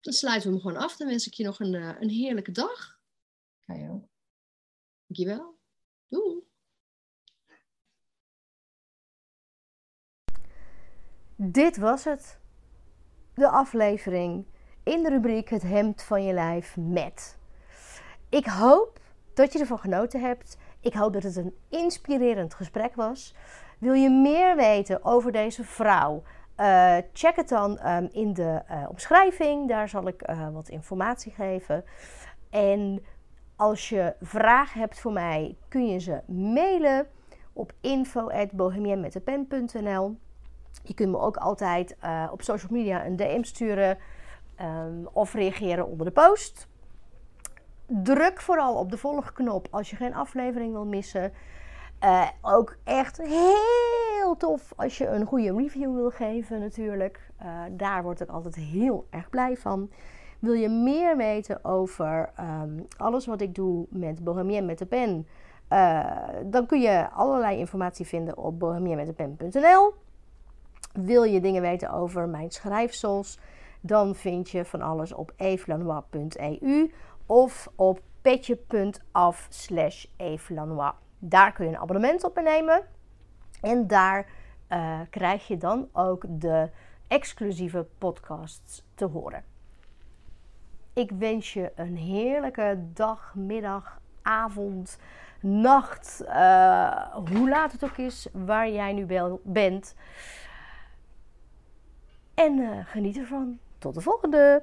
[0.00, 0.96] dan sluiten we hem gewoon af.
[0.96, 2.98] Dan wens ik je nog een, een heerlijke dag.
[3.66, 4.04] Ja, joh.
[5.06, 5.58] Dankjewel.
[6.08, 6.46] Doei!
[11.40, 12.38] Dit was het.
[13.34, 14.46] De aflevering
[14.82, 17.38] in de rubriek Het hemd van je lijf met.
[18.28, 19.00] Ik hoop
[19.34, 20.58] dat je ervan genoten hebt.
[20.80, 23.34] Ik hoop dat het een inspirerend gesprek was.
[23.78, 26.22] Wil je meer weten over deze vrouw?
[26.56, 29.68] Uh, check het dan um, in de uh, omschrijving.
[29.68, 31.84] Daar zal ik uh, wat informatie geven.
[32.50, 33.04] En
[33.56, 37.06] als je vragen hebt voor mij, kun je ze mailen
[37.52, 40.16] op info.bohemienmetdepen.nl
[40.82, 41.96] Je kunt me ook altijd
[42.30, 43.98] op social media een DM sturen
[44.60, 46.68] um, of reageren onder de post.
[47.86, 51.32] Druk vooral op de volgknop als je geen aflevering wil missen.
[52.04, 57.30] Uh, ook echt heel tof als je een goede review wil geven natuurlijk.
[57.42, 59.90] Uh, daar word ik altijd heel erg blij van.
[60.38, 65.26] Wil je meer weten over um, alles wat ik doe met Bohemien met de pen?
[66.50, 69.94] Dan kun je allerlei informatie vinden op bohemienmetdepen.nl.
[71.04, 73.38] Wil je dingen weten over mijn schrijfsels?
[73.80, 76.92] Dan vind je van alles op evelanois.eu
[77.26, 80.06] of op petje.af slash.
[81.18, 82.82] Daar kun je een abonnement op nemen.
[83.60, 84.26] En daar
[84.68, 86.70] uh, krijg je dan ook de
[87.08, 89.44] exclusieve podcasts te horen.
[90.92, 94.98] Ik wens je een heerlijke dag, middag, avond,
[95.40, 99.06] nacht, uh, hoe laat het ook is, waar jij nu
[99.42, 99.94] bent.
[102.38, 103.58] En uh, geniet ervan.
[103.78, 104.62] Tot de volgende!